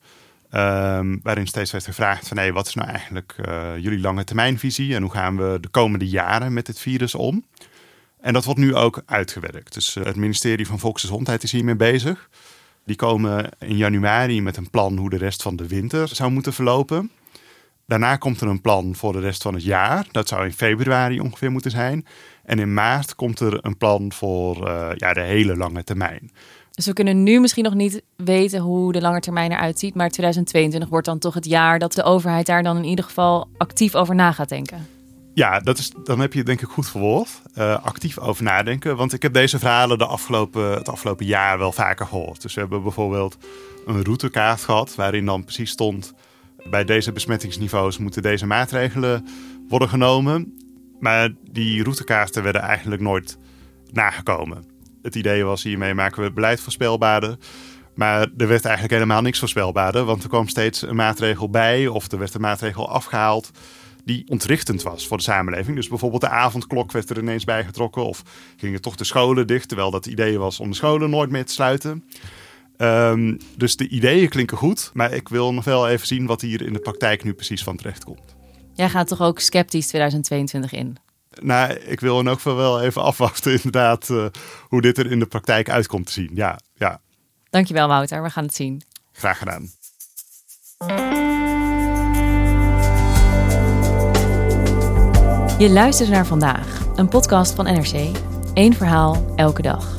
Um, 0.56 1.20
waarin 1.24 1.48
steeds 1.48 1.72
werd 1.72 1.86
gevraagd 1.86 2.28
van 2.28 2.38
hey, 2.38 2.54
wat 2.54 2.68
is 2.68 2.74
nou 2.74 2.90
eigenlijk 2.90 3.36
uh, 3.48 3.78
jullie 3.78 4.00
lange 4.00 4.24
termijnvisie 4.24 4.96
en 4.96 5.02
hoe 5.02 5.12
gaan 5.12 5.38
we 5.38 5.58
de 5.62 5.68
komende 5.68 6.08
jaren 6.08 6.54
met 6.54 6.66
dit 6.66 6.80
virus 6.80 7.16
om? 7.16 7.46
En 8.22 8.34
dat 8.34 8.46
wordt 8.46 8.60
nu 8.60 8.76
ook 8.76 9.02
uitgewerkt. 9.06 9.74
Dus 9.74 9.96
uh, 9.96 10.04
het 10.04 10.16
ministerie 10.16 10.68
van 10.68 10.80
Volksgezondheid 10.80 11.44
is 11.44 11.52
hiermee 11.52 11.76
bezig. 11.76 12.30
Die 12.86 12.96
komen 12.96 13.50
in 13.60 13.78
januari 13.78 14.42
met 14.42 14.58
een 14.58 14.70
plan 14.70 14.98
hoe 14.98 15.10
de 15.10 15.18
rest 15.18 15.42
van 15.42 15.56
de 15.56 15.68
winter 15.68 16.08
zou 16.08 16.32
moeten 16.32 16.54
verlopen. 16.54 17.12
Daarna 17.88 18.16
komt 18.16 18.42
er 18.42 18.48
een 18.48 18.62
plan 18.62 18.96
voor 18.96 19.14
de 19.14 19.20
rest 19.20 19.42
van 19.42 19.54
het 19.54 19.64
jaar. 19.64 20.06
Dat 20.12 20.28
zou 20.28 20.46
in 20.46 20.54
februari 20.54 21.20
ongeveer 21.20 21.52
moeten 21.52 21.72
zijn. 21.72 22.06
En 22.44 22.60
in 22.60 22.74
maart 22.74 23.16
komt 23.16 23.40
er 23.40 23.66
een 23.66 23.78
plan 23.78 24.12
voor 24.12 24.68
uh, 24.68 24.90
ja, 24.96 25.14
de 25.14 25.22
hele 25.22 25.58
lange 25.58 25.84
termijn. 25.84 26.32
Dus 26.76 26.86
we 26.86 26.94
kunnen 26.94 27.24
nu 27.24 27.40
misschien 27.40 27.64
nog 27.64 27.74
niet 27.74 28.02
weten 28.16 28.60
hoe 28.60 28.92
de 28.92 29.02
lange 29.02 29.20
termijn 29.20 29.52
eruit 29.52 29.80
ziet. 29.80 29.96
Maar 29.96 30.10
2022 30.10 30.90
wordt 30.90 31.06
dan 31.06 31.20
toch 31.20 31.34
het 31.34 31.46
jaar 31.46 31.80
dat 31.80 31.94
de 31.94 32.04
overheid 32.04 32.46
daar 32.46 32.64
dan 32.64 32.78
in 32.78 32.84
ieder 32.84 33.06
geval 33.06 33.48
actief 33.58 33.96
over 33.96 34.16
na 34.16 34.32
gaat 34.32 34.50
denken. 34.50 34.88
Ja, 35.34 35.60
dat 35.60 35.78
is, 35.78 35.92
dan 36.04 36.20
heb 36.20 36.32
je 36.32 36.38
het 36.38 36.48
denk 36.48 36.62
ik 36.62 36.68
goed 36.68 36.90
verwoord. 36.90 37.42
Uh, 37.58 37.84
actief 37.84 38.18
over 38.20 38.44
nadenken. 38.44 38.96
Want 38.96 39.14
ik 39.14 39.22
heb 39.22 39.34
deze 39.34 39.60
verhalen 39.60 39.98
de 39.98 40.06
afgelopen, 40.06 40.72
het 40.72 40.90
afgelopen 40.90 41.26
jaar 41.26 41.58
wel 41.58 41.72
vaker 41.72 42.06
gehoord. 42.06 42.42
Dus 42.42 42.54
we 42.54 42.60
hebben 42.60 42.84
bijvoorbeeld 42.84 43.38
een 43.86 44.04
routekaart 44.04 44.62
gehad. 44.62 44.96
Waarin 44.96 45.26
dan 45.26 45.44
precies 45.44 45.72
stond. 45.72 46.14
Bij 46.70 46.84
deze 46.84 47.12
besmettingsniveaus 47.12 47.98
moeten 47.98 48.22
deze 48.22 48.46
maatregelen 48.46 49.28
worden 49.68 49.90
genomen. 49.90 50.58
Maar 51.00 51.34
die 51.52 51.84
routekaarten 51.84 52.44
werden 52.44 52.62
eigenlijk 52.62 53.02
nooit 53.02 53.38
nagekomen 53.92 54.73
het 55.04 55.16
idee 55.16 55.44
was 55.44 55.64
hiermee 55.64 55.94
maken 55.94 56.24
we 56.24 56.32
beleid 56.32 56.60
voorspelbaarder. 56.60 57.38
Maar 57.96 58.22
er 58.38 58.48
werd 58.48 58.66
eigenlijk 58.66 58.94
helemaal 58.94 59.22
niks 59.22 59.40
voorspelbaarder. 59.40 60.04
Want 60.04 60.24
er 60.24 60.30
kwam 60.30 60.48
steeds 60.48 60.82
een 60.82 60.96
maatregel 60.96 61.50
bij 61.50 61.88
of 61.88 62.12
er 62.12 62.20
werd 62.20 62.34
een 62.34 62.42
maatregel 62.42 62.90
afgehaald 62.90 63.52
die 64.06 64.24
ontrichtend 64.28 64.84
was 64.84 65.08
voor 65.08 65.18
de 65.18 65.24
samenleving. 65.24 65.76
Dus 65.76 65.88
bijvoorbeeld 65.88 66.22
de 66.22 66.30
avondklok 66.30 66.92
werd 66.92 67.10
er 67.10 67.20
ineens 67.20 67.44
bijgetrokken 67.44 68.06
of 68.06 68.24
gingen 68.58 68.82
toch 68.82 68.96
de 68.96 69.04
scholen 69.04 69.48
dicht, 69.48 69.68
terwijl 69.68 69.92
dat 69.92 70.06
idee 70.06 70.40
was 70.40 70.60
om 70.60 70.70
de 70.70 70.76
scholen 70.76 71.10
nooit 71.10 71.30
meer 71.30 71.46
te 71.46 71.54
sluiten. 71.54 72.04
Um, 72.78 73.38
dus 73.58 73.76
de 73.76 73.88
ideeën 73.88 74.30
klinken 74.30 74.58
goed, 74.58 74.92
maar 74.94 75.14
ik 75.14 75.30
wil 75.30 75.54
nog 75.54 75.64
wel 75.64 75.90
even 75.90 76.08
zien 76.08 76.26
wat 76.26 76.42
hier 76.42 76.62
in 76.62 76.74
de 76.74 76.80
praktijk 76.80 77.24
nu 77.24 77.34
precies 77.34 77.64
van 77.64 77.76
terecht 77.76 78.04
komt. 78.04 78.36
Jij 78.74 78.90
gaat 78.90 79.08
toch 79.08 79.22
ook 79.22 79.40
sceptisch 79.40 79.88
2022 79.88 80.74
in? 80.74 80.98
Nou, 81.42 81.74
ik 81.74 82.00
wil 82.00 82.20
in 82.20 82.28
elk 82.28 82.36
geval 82.36 82.56
wel 82.56 82.82
even 82.82 83.02
afwachten 83.12 83.52
inderdaad 83.52 84.10
uh, 84.10 84.26
hoe 84.68 84.82
dit 84.82 84.98
er 84.98 85.12
in 85.12 85.20
de 85.20 85.26
praktijk 85.26 85.70
uitkomt 85.70 86.06
te 86.06 86.12
zien. 86.12 86.32
Ja, 86.34 86.60
ja. 86.76 87.02
Dankjewel 87.50 87.88
Wouter, 87.88 88.24
we 88.24 88.30
gaan 88.30 88.44
het 88.44 88.56
zien. 88.56 88.82
Graag 89.12 89.38
gedaan. 89.38 89.70
Je 95.58 95.70
luistert 95.70 96.10
naar 96.10 96.26
Vandaag, 96.26 96.86
een 96.96 97.08
podcast 97.08 97.56
van 97.56 97.66
NRC. 97.66 98.18
Eén 98.54 98.74
verhaal, 98.74 99.34
elke 99.36 99.62
dag. 99.62 99.96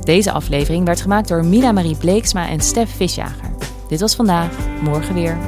Deze 0.00 0.32
aflevering 0.32 0.84
werd 0.84 1.00
gemaakt 1.00 1.28
door 1.28 1.44
Mina 1.44 1.72
Marie 1.72 1.96
Bleeksma 1.96 2.48
en 2.48 2.60
Stef 2.60 2.96
Visjager. 2.96 3.50
Dit 3.88 4.00
was 4.00 4.14
Vandaag, 4.14 4.50
morgen 4.82 5.14
weer. 5.14 5.38